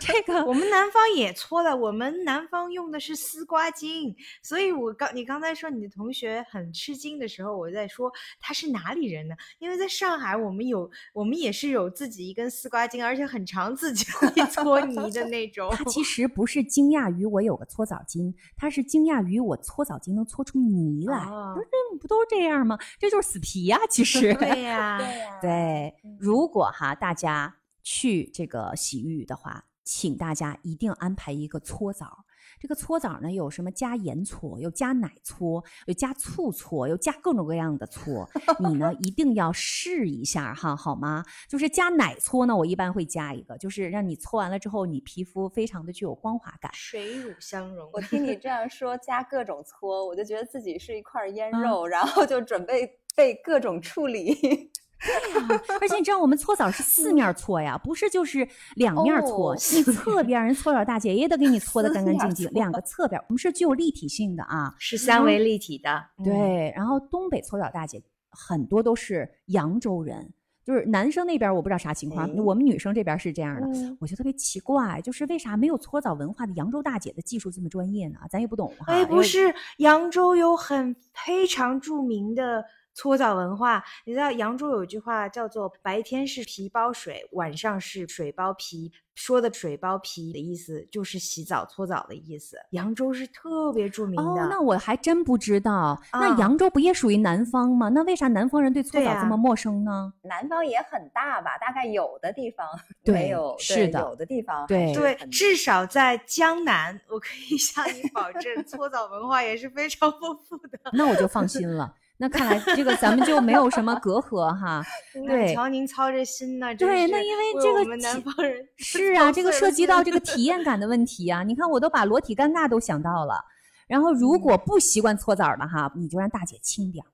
[0.01, 9.36] 这个我们南方也搓了，我们南方用的是丝瓜精，所以我刚你刚才说你的同学很吃惊的时候，我在说他是哪里人呢？
[9.59, 15.69] 因为在上海，我们有我们也是有自己一根丝瓜精，而且很长，自己 会搓泥的那种。
[15.69, 21.15] 他其实不是惊讶于我有个搓澡巾，他是惊讶于我搓澡巾能搓出泥来。
[21.26, 22.76] 哦不是这不都是这样吗？
[22.99, 24.14] 这就是死皮呀、其实。
[24.39, 32.26] 对呀、对呀，对嗯如果哈大家去这个洗浴的话，请大家一定安排一个搓澡。
[32.57, 38.28] 这个搓澡呢，有什么加盐搓，有加奶搓，有加醋搓，有加各种各样的搓。
[38.59, 41.24] 你呢一定要试一下哈，好吗？
[41.49, 46.72] 就是加奶搓呢，我一般会加一个，就是让你搓完了之后，你皮肤非常的具有光滑感。
[46.74, 47.89] 水乳相融。
[47.93, 54.72] 我听你这样说，加各种搓，我就觉得自己是一块腌嗯肉，然后就准备被各种处理。
[55.80, 59.51] 而且你知道我们搓澡是四面搓呀，不是就是两面搓。
[59.51, 64.74] 哦你侧边人搓澡大姐也得给你搓的干干净净，两个侧边我们是具有立体性的啊。
[64.80, 68.01] 是三维立体的，嗯，对，然后东北搓澡大姐
[68.32, 70.34] 很多都是扬州人，
[70.66, 73.68] 就是男生那边我不知道啥情况，哎我们女生这边是这样的。
[73.68, 78.20] 嗯我就特别奇怪，就是为啥没有搓澡文化的扬州大姐的技术这么专业呢？
[78.30, 78.86] 咱也不懂哈。
[78.88, 83.83] 哎，不是，扬州有很非常著名的搓澡文化。
[84.05, 88.91] 你知道扬州有句话叫做“白天是皮包水，晚上是水包皮”。
[89.15, 92.57] 说的水包皮的意思就是洗澡搓澡的意思。
[92.71, 94.41] 扬州是特别著名的。
[94.41, 95.97] 哦，那我还真不知道。
[96.11, 97.87] 那啊扬州不也属于南方吗？
[97.87, 100.11] 那为啥南方人对搓澡这么陌生呢？
[100.21, 101.57] 南方也很大吧？
[101.59, 102.67] 大概有的地方
[103.05, 110.77] 对没有，是的有的地方对对，至少在江南，我可以向你保证， 搓澡文化也是非常丰富的。
[110.91, 111.95] 那我就放心了。
[112.18, 114.82] 那看来这个咱们就没有什么隔阂哈。
[115.28, 121.43] 对瞧您操这心呢，真是对那因为为这个我们南方人是啊，这个涉及到这个 体验感的问题啊。
[121.43, 123.43] 你看，我都把裸体尴尬都想到了。
[123.88, 127.07] 然后，嗯如果不习惯搓澡的哈，你就让大姐轻点儿。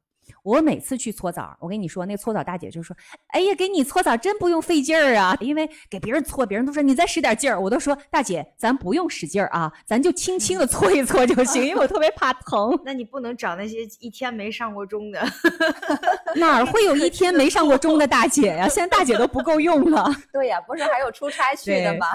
[0.43, 2.95] 我每次去搓澡，我跟你说，那搓澡大姐就说
[3.29, 12.77] ：“哎呀，给你搓澡真不用费劲儿啊，因为给别人搓，别人都说你再使点劲儿。”我都说：“大姐，咱不用使劲儿啊，咱就轻轻的搓一搓就行，因为我特别怕疼。
[12.83, 15.21] 那你不能找那些一天没上过钟的。
[16.35, 18.67] 哪儿会有一天没上过钟的大姐呀？
[18.67, 20.09] 现在大姐都不够用了。
[20.33, 22.07] 对呀，不是还有出差去的对吗？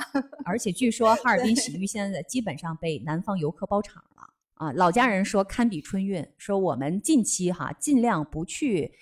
[0.44, 4.15] 而且据说哈尔滨洗浴现在基本上被南方游客包场了
[4.56, 4.72] 啊！
[4.72, 8.92] 老家人说堪比春运，说我们近期哈尽量不去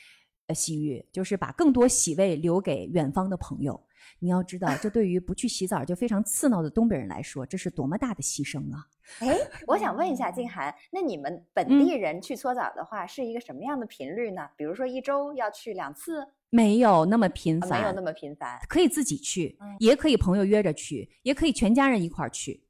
[0.47, 3.81] 呃洗浴，就是把更多洗位留给远方的朋友。
[4.19, 8.87] 你要知道，这对于不去洗澡就非常刺挠的东北人来说，这是多么大的牺牲啊！
[9.21, 14.49] 哎，我想问一下静涵，那你们本嗯地人去搓澡的话，是一个什么样的频率呢？
[14.57, 18.59] 比如说一周要去两次，没有那么频繁，啊没有那么频繁。
[18.69, 22.64] 可以自己去嗯，也可以朋友约着去，也可以全家人一块儿去。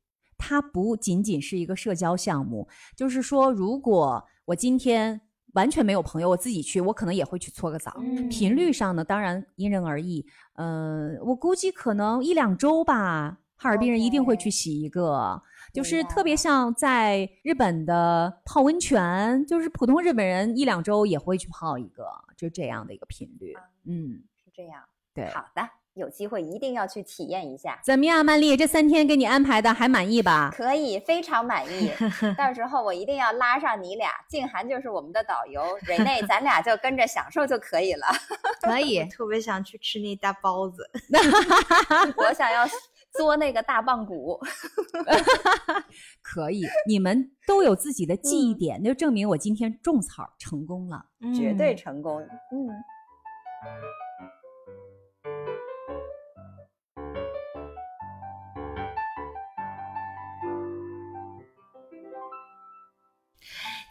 [0.46, 5.18] 它不仅仅是一个社交项目，就是说，如果我今天
[5.54, 7.94] 完全没有朋友，我自己去，我可能也会去搓个澡。
[7.98, 10.26] 嗯频率上呢，当然因人而异。
[10.56, 15.42] 嗯、我估计可能一两周吧，哈尔滨人一定会去洗一个。
[15.72, 22.04] 就是特别像在日本的泡温泉，就是普通日本人一两周也会去泡一个，
[22.36, 23.54] 就这样的一个频率。
[23.86, 24.82] 嗯，是这样。
[25.14, 25.26] 对。
[25.30, 25.62] 好的，
[25.94, 27.80] 有机会一定要去体验一下。
[27.84, 28.56] 怎么样，曼丽？
[28.56, 30.52] 这三天给你安排的还满意吧？
[30.56, 31.90] 可以，非常满意。
[32.36, 38.06] 到时候我一定要拉上你俩，静涵就是我们的导游，瑞内咱俩就跟着享受就可以了。
[38.60, 40.88] 可以特别想去吃那大包子。
[42.16, 42.66] 我想要
[43.12, 44.40] 做那个大棒骨。
[46.22, 51.04] 可以，你们都有自己的记忆嗯点，那就证明我今天种草成功了。
[51.34, 52.20] 绝对嗯成功。
[52.20, 52.68] 嗯，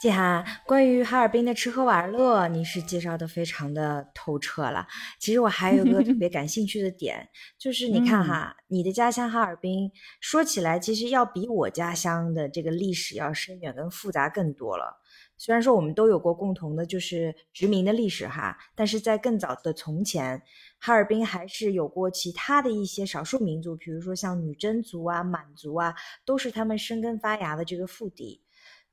[0.03, 4.85] 季涵，关于哈尔滨的吃喝玩乐，你是介绍的非常的透彻了。
[5.17, 7.25] 其实我还有一个特别感兴趣的点，
[7.57, 9.89] 就是你看哈，你的家乡哈尔滨，
[10.19, 14.99] 说起来其实要比我家乡的这个历史要深远跟复杂更多了。
[15.37, 20.41] 虽然说我们都有过共同的，就是殖民的历史哈，但是在更早的从前，
[20.79, 25.95] 哈尔滨还是有过其他的一些少数民族，比如说像女真族啊、满族啊，
[26.25, 28.41] 都是他们生根发芽的这个腹地。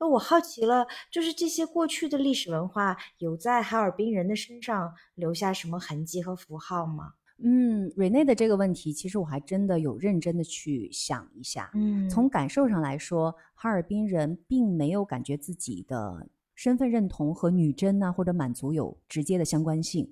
[0.01, 7.13] 那我好奇了，就是这些过去的历史文化有在哈尔滨人的身上留下什么痕迹和符号吗？
[7.43, 11.69] 嗯，瑞内的这个问题，其实我还真的有认真的去想一下。
[11.75, 16.27] 嗯，从感受上来说，哈尔滨人并没有感觉自己的。
[16.61, 20.07] 身份认同和女真呐或者满族有直接的相关性，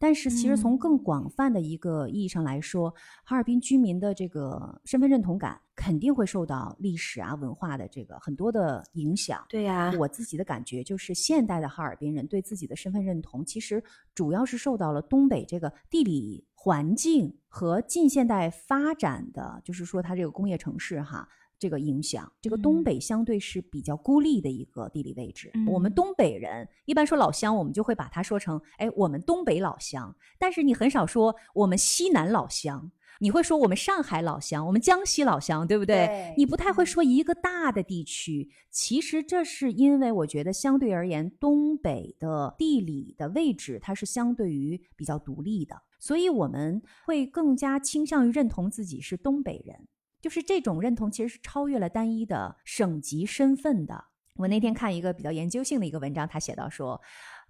[0.00, 2.92] 但是其实从更广泛的一个意义上来说，
[3.22, 9.46] 哈尔滨居民的这个身份认同感肯定会受到历史啊文化的这个很多的影响。
[9.48, 13.80] 对呀，我自己的感觉就是，现代的哈尔滨人对自己的身份认同，其实
[14.12, 21.28] 主要是受到了东北这个地理环境和近现代发展的，就是说它这个工业城市哈。
[21.62, 25.48] 这个影响，这个东北相对是比较孤立的一个地理位置。
[25.68, 30.12] 我们东北人一般说老乡，我们就会把它说成，哎，我们东北老乡。
[30.40, 32.90] 但是你很少说我们西南老乡，
[33.20, 36.34] 你会说我们上海老乡，我们江西老乡，对不对？
[36.36, 38.50] 你不太会说一个大的地区。
[38.72, 49.86] 其实这是因为我觉得相对而言，东北的地理的位置它是相对于比较独立的，所以我们会更加倾向于认同自己是东北人。
[50.22, 54.04] 就是这种认同其实是超越了单一的省级身份的。
[54.36, 56.98] 我那天看一个比较研究性的一个文章，他写到说，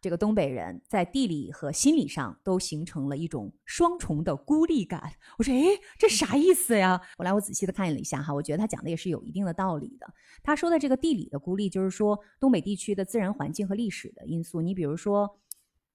[0.00, 5.12] 这个东北人在地理和心理上都形成了一种双重的孤立感。
[5.38, 7.00] 我说，诶，这啥意思呀？
[7.16, 10.12] 后来我仔细的看了一下哈，我觉得他讲的也是有一定的道理的。
[10.42, 14.60] 他说的这个地理的孤立，就是说东北地区的自然环境和历史的因素。
[14.60, 15.38] 你比如说，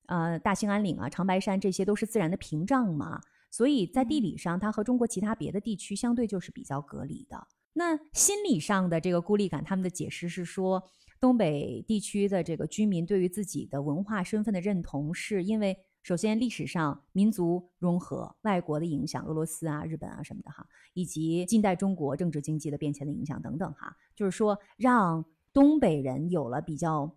[0.06, 3.20] 呃，大兴安岭啊、长白山，这些都是自然的屏障嘛。
[3.50, 7.48] 所以在地理上，它和中国其他别的地区相对就是比较隔离的。
[7.74, 10.84] 那心理上的这个孤立感，他们的解释是说，
[11.20, 25.24] 东北地区的这个居民对于自己的文化身份的认同，是因为首先历史上民族融合、外国的影响，俄罗斯啊、日本啊什么的哈，以及近代中国政治经济的变迁的影响等等哈，就是说让
[25.54, 27.16] 东北人有了比较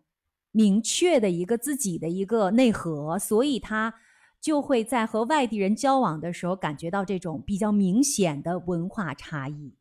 [0.52, 3.94] 明确的一个自己的一个内核，所以他。
[4.40, 9.74] 就会在和外地人交往的时候感觉到这种比较明显的文化差异。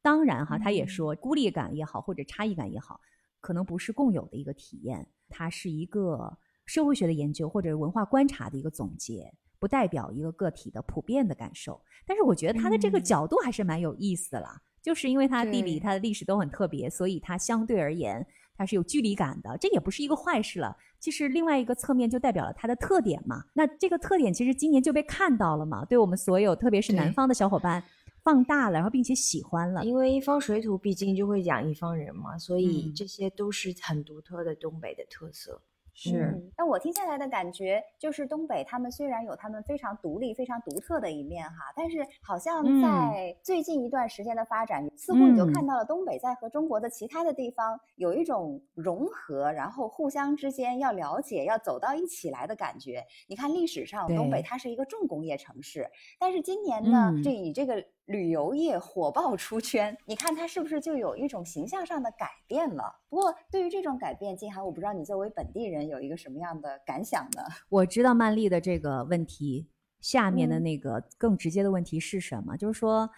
[0.00, 3.00] 当然哈，他也说孤立感也好，或者差异感也好，
[3.40, 11.80] 可能不是共有的一个体验，它是一个社会学的研究或者文化观察的一个总结，不代表一个个体的普遍的感受。
[12.06, 18.26] 但是我觉得他的这个角度还是蛮有意思的啦，就是因为它地理、它的历史都很特别，所以它相对而言
[18.56, 20.76] 它是有距离感的，这也不是一个坏事了。
[21.00, 27.82] 其实另外一个侧面就代表了它的特点嘛，那这个特点其实今年就被看到了嘛，对我们所有特别是南方的小伙伴
[28.22, 29.84] 放大了，然后并且喜欢了。
[29.84, 35.60] 因为一方水土毕竟就会养一方人嘛，所以这些都是很独特的东北的特色。
[35.94, 53.04] 是，那我听下来的感觉就是，东北他们虽然有他们非常独立、非常独特的一面哈，但是好像在最近一段时间的发展，似乎你就看到了东北在和中国的其他的地方有一种融合，然后互相之间要了解、要走到一起来的感觉。
[53.28, 55.88] 你看历史上，东北它是一个重工业城市，
[56.18, 57.84] 但是今年呢，这以这个。
[58.06, 63.00] 旅游业火爆出圈，你看它是不是就有一种形象上的改变了？
[63.08, 67.42] 不过对于这种改变，金涵，我不知道你作为本地人有一个什么样的感想呢？
[67.68, 69.68] 我知道曼丽的这个问题，
[70.00, 72.56] 下面的那个更直接的问题是什么？
[72.56, 73.08] 就是说，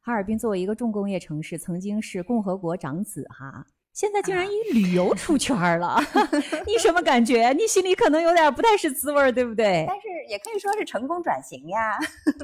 [0.00, 3.66] 哈尔滨作为一个重工业城市，曾经是共和国长子哈。
[3.92, 5.98] 现在竟然以旅游出圈了，
[6.66, 7.52] 你什么感觉？
[7.52, 9.84] 你心里可能有点不太是滋味儿，对不对？
[9.86, 11.98] 但是也可以说是成功转型呀。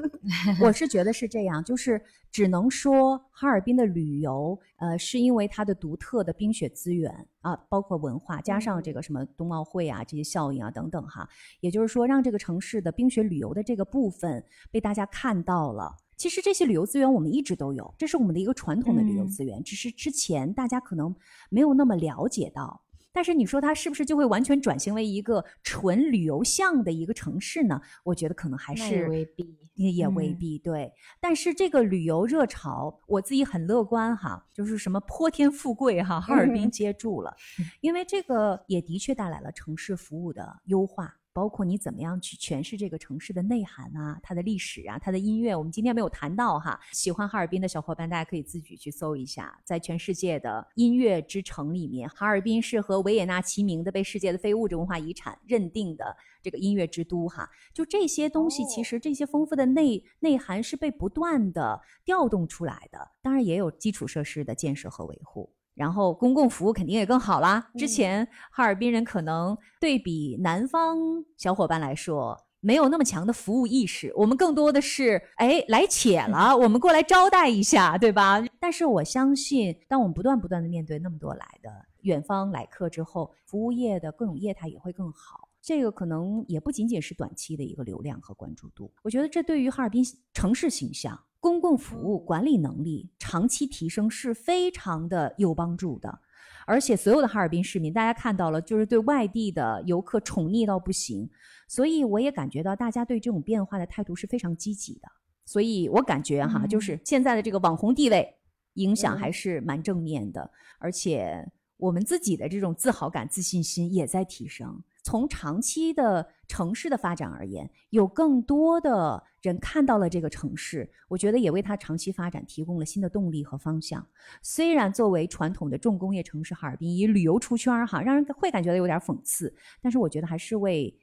[0.61, 1.99] 我是觉得是这样，就是
[2.31, 11.27] 只能说哈尔滨的旅游，呃，是因为它的独特的冰雪资源啊，包括文化，加上这个什么冬奥会啊这些效应啊等等哈，
[11.61, 15.95] 也就是说让这个城市的冰雪旅游的这个部分被大家看到了。
[16.17, 21.15] 其实这些旅游资源我们一直都有，这是我们的一个传统的旅游资源，只是之前大家可能
[21.49, 22.81] 没有那么了解到。
[23.13, 27.81] 但是你说它是不是就会完全转型为一个纯旅游向的一个城市呢？
[28.03, 30.91] 我觉得可能还是未必，也未必对。
[31.19, 37.35] 但是这个旅游热潮，我自己很乐观哈，就是什么泼天富贵哈，哈尔滨接住了，
[37.81, 41.15] 因为这个也的确带来了城市服务的优化。
[41.37, 45.55] 包括你怎么样去诠释这个城市的内涵啊，它的历史啊，它的音乐。
[45.55, 57.47] 我们今天没有谈到哈，喜欢哈尔滨的小伙伴，大家可以自己去搜一下，在全世界的音乐之城里面，哈尔滨是和维也纳齐名的，被世界的非物质文化遗产认定的这个音乐之都哈。
[57.71, 65.53] 就这些东西，其实这些丰富的内内涵是被不断的调动出来的，当然也有基础设施的建设和维护。
[65.77, 67.69] 然后公共服务肯定也更好啦。
[67.77, 70.97] 之前哈尔滨人可能对比南方
[71.37, 78.43] 小伙伴来说，没有那么强的服务意识，我们更多的是哎来且了，我们过来招待一下，对吧？
[78.59, 81.69] 但是我相信，当我们不断不断的面对那么多来的
[82.01, 85.47] 远方来客之后，服务业的各种业态也会更好。
[85.61, 91.19] 这个可能也不仅仅是短期的一个流量和关注度，我觉得这对于哈尔滨城市形象。
[91.39, 96.19] 公共服务管理能力长期提升是非常的有帮助的，
[96.65, 101.29] 而且所有的哈尔滨市民，大家看到了，就是对外地的游客宠溺到不行，
[101.67, 105.07] 所以我也感觉到大家对这种变化的态度是非常积极的，
[105.45, 108.35] 所以我感觉哈，就是现在的这个网红地位
[108.73, 110.49] 影响还是蛮正面的，
[110.79, 111.47] 而且
[111.77, 114.83] 我们自己的这种自豪感、自信心也在提升。
[115.07, 124.05] 从长期的城市的发展而言，有更多的人看到了这个城市，我觉得也为它长期发展提供了新的动力和方向。
[124.41, 130.93] 虽然作为传统的重工业城市，哈尔滨以旅游出圈儿哈，让人会感觉到有点讽刺，但是我觉得还是为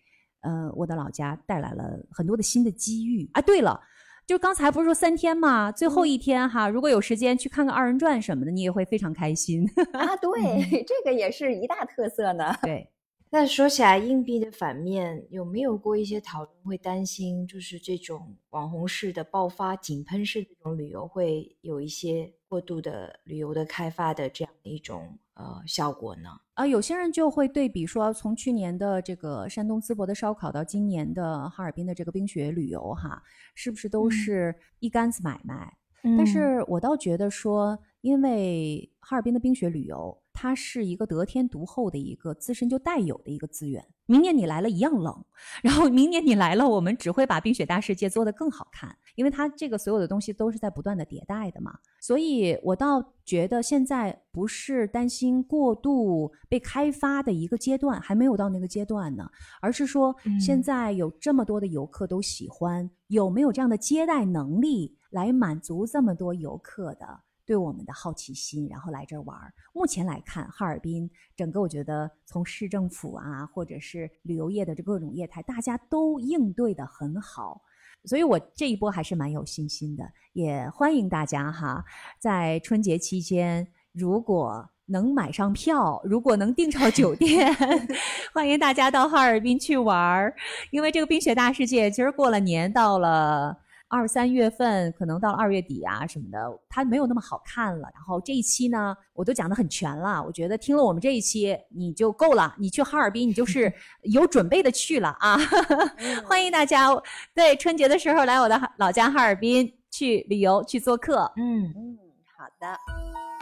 [0.42, 3.40] 呃我的老家带来了很多的新的机遇啊。
[3.40, 3.80] 对了，
[4.26, 9.66] 就刚才不是说三天嘛，最后一天哈，如果有时间去看看二人转什么的，你也会非常开心
[9.96, 10.14] 啊。
[10.18, 12.54] 对， 这个也是一大特色呢。
[12.60, 12.90] 对。
[13.36, 16.54] 那说起来，硬币的反面有没有过一些讨论？
[16.62, 26.28] 会担心就是这种网红式的爆发、井喷式这种旅游会有一些过度的旅游的开发的这样的一种呃效果呢？
[26.52, 33.20] 啊，有些人就会对比说，从去年的这个山东淄博的烧烤到今年的哈尔滨的这个冰雪旅游，哈，
[33.56, 35.76] 是不是都是一竿子买卖？
[36.16, 40.16] 但是我倒觉得说，因为哈尔滨的冰雪旅游。
[40.34, 43.82] 它是一个得天独厚的一个自身就带有的一个资源。
[44.06, 45.24] 明年你来了一样冷，
[45.62, 51.72] 然后明年你来了，我们只会把冰雪大世界做得更好看，因为它这个所有的东西都是在不断的迭代的嘛。
[52.02, 59.26] 所以我倒觉得现在不是担心过度被开发的一个阶段，还没有到那个阶段呢，
[59.62, 67.06] 而是说现在有这么多的游客都喜欢，有没有这样的接待能力来满足这么多游客的？
[67.46, 69.52] 对我们的好奇心，然后来这儿玩儿。
[69.72, 77.60] 目前来看，哈尔滨整个我觉得从市政府啊，或者是旅游业的这各种业态，大家都应对的很好，
[78.04, 80.04] 所以我这一波还是蛮有信心的。
[80.32, 81.84] 也欢迎大家哈，
[82.18, 87.54] 在春节期间，如果能买上票，如果能订上酒店，
[88.32, 90.34] 欢迎大家到哈尔滨去玩儿。
[90.70, 93.63] 因为这个冰雪大世界，其实过了年到了。
[93.94, 96.38] 二三月份可能到二月底啊什么的，
[96.68, 97.88] 它没有那么好看了。
[97.94, 100.22] 然后这一期呢，我都讲的很全了。
[100.24, 103.72] 我觉得听了我们这一期你就够了，你去哈尔滨你就是
[104.02, 105.38] 有准备的去了啊！
[106.26, 106.88] 欢迎大家
[107.32, 111.30] 对春节的时候来我的老家哈尔滨去旅游去做客。
[111.36, 111.98] 嗯嗯，
[112.36, 113.33] 好的。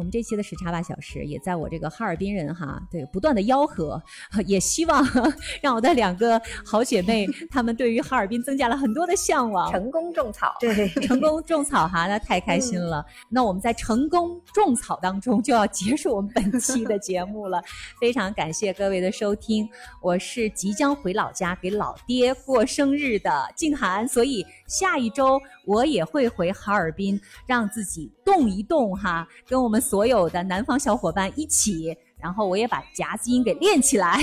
[0.00, 4.02] 我们这期的时差八小时，也在我这个哈尔滨人哈，对不断的吆喝，
[4.46, 5.06] 也希望
[5.60, 9.70] 让我的两个好姐妹，她们对于哈尔滨增加了很多的向往。
[9.70, 13.04] 成功种草，对，成功种草哈，那太开心了。
[13.28, 17.62] 那我们在成功种草当中就要结束我们本期的节目了，
[18.00, 19.68] 非常感谢各位的收听。
[20.00, 25.38] 我是即将回老家给老爹过生日的静涵，所以下一周
[25.70, 29.80] 我也会回哈尔滨，让自己动一动哈，跟我们。
[29.90, 34.18] 所有的南方小伙伴一起，然后我也把夹子音给练起来。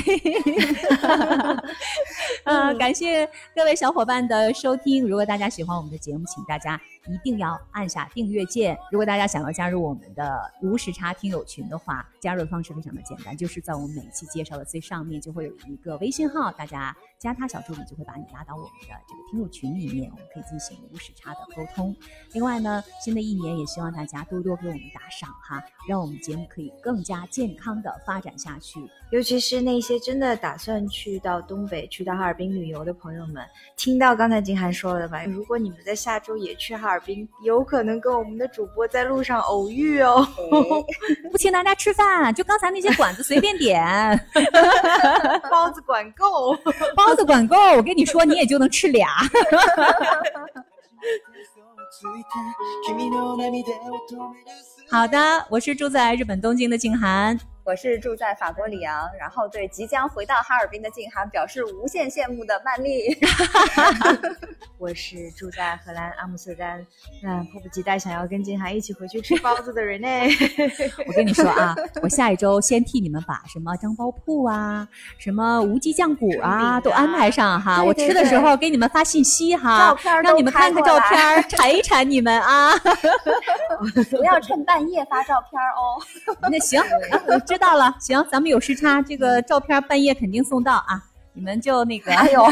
[2.45, 5.05] 嗯，感谢各位小伙伴的收听。
[5.05, 6.79] 如果大家喜欢我们的节目，请大家。
[7.09, 8.77] 一定要按下订阅键。
[8.91, 21.95] 如果大家想要加入我们的无时差听友群的话，加入的方式非常的简单，就是在我们每期介绍的最上面就会有一个微信号，大家加他小助理就会把你拉到我们的这个听友群里面，我们可以进行无时差的沟通。
[22.33, 28.79] 另外呢，新的一年也希望大家多多给我们打赏哈，让我们节目可以更加健康的发展下去。
[29.09, 33.43] 尤其是那些真的打算去到东北、去到哈尔滨旅游的朋友们，
[33.75, 35.23] 听到刚才金涵说了吧？
[35.25, 40.27] 如果你们在下周也去哈尔，滨有可能跟我们的主播在路上偶遇哦，
[41.31, 43.81] 不请大家吃饭，就刚才那些馆子随便点，
[45.49, 46.53] 包子管够，
[46.95, 49.07] 包子管够，我跟你说，你也就能吃俩。
[54.89, 57.37] 好的，我是住在日本东京的静涵。
[57.67, 63.13] 我是住在法国里昂，然后对即将回到哈尔滨的静涵表示无限羡慕的曼丽。
[64.79, 66.85] 我是住在荷兰阿姆斯特丹，
[67.21, 70.07] 那，迫不及待想要跟静涵一起回去吃包子的人呢。
[71.07, 74.87] 我跟你说啊，我下一周先替你们把什么张包铺啊、
[75.17, 77.83] 什么无鸡酱骨啊都安排上哈。
[77.83, 82.71] 我吃的时候给你们发信息哈，让你们看看照片馋 一馋你们啊。
[84.11, 85.99] 不要趁半夜发照片哦。
[86.49, 86.79] 那行，
[87.27, 91.01] 我知道了，行，咱们有时差，这个照片半夜肯定送到啊，
[91.33, 92.43] 你们就那个，哎呦，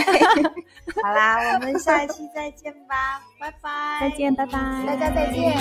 [1.04, 4.52] 好啦，我们下期再见吧，拜拜，再见，拜拜，
[4.88, 5.56] 大家再见。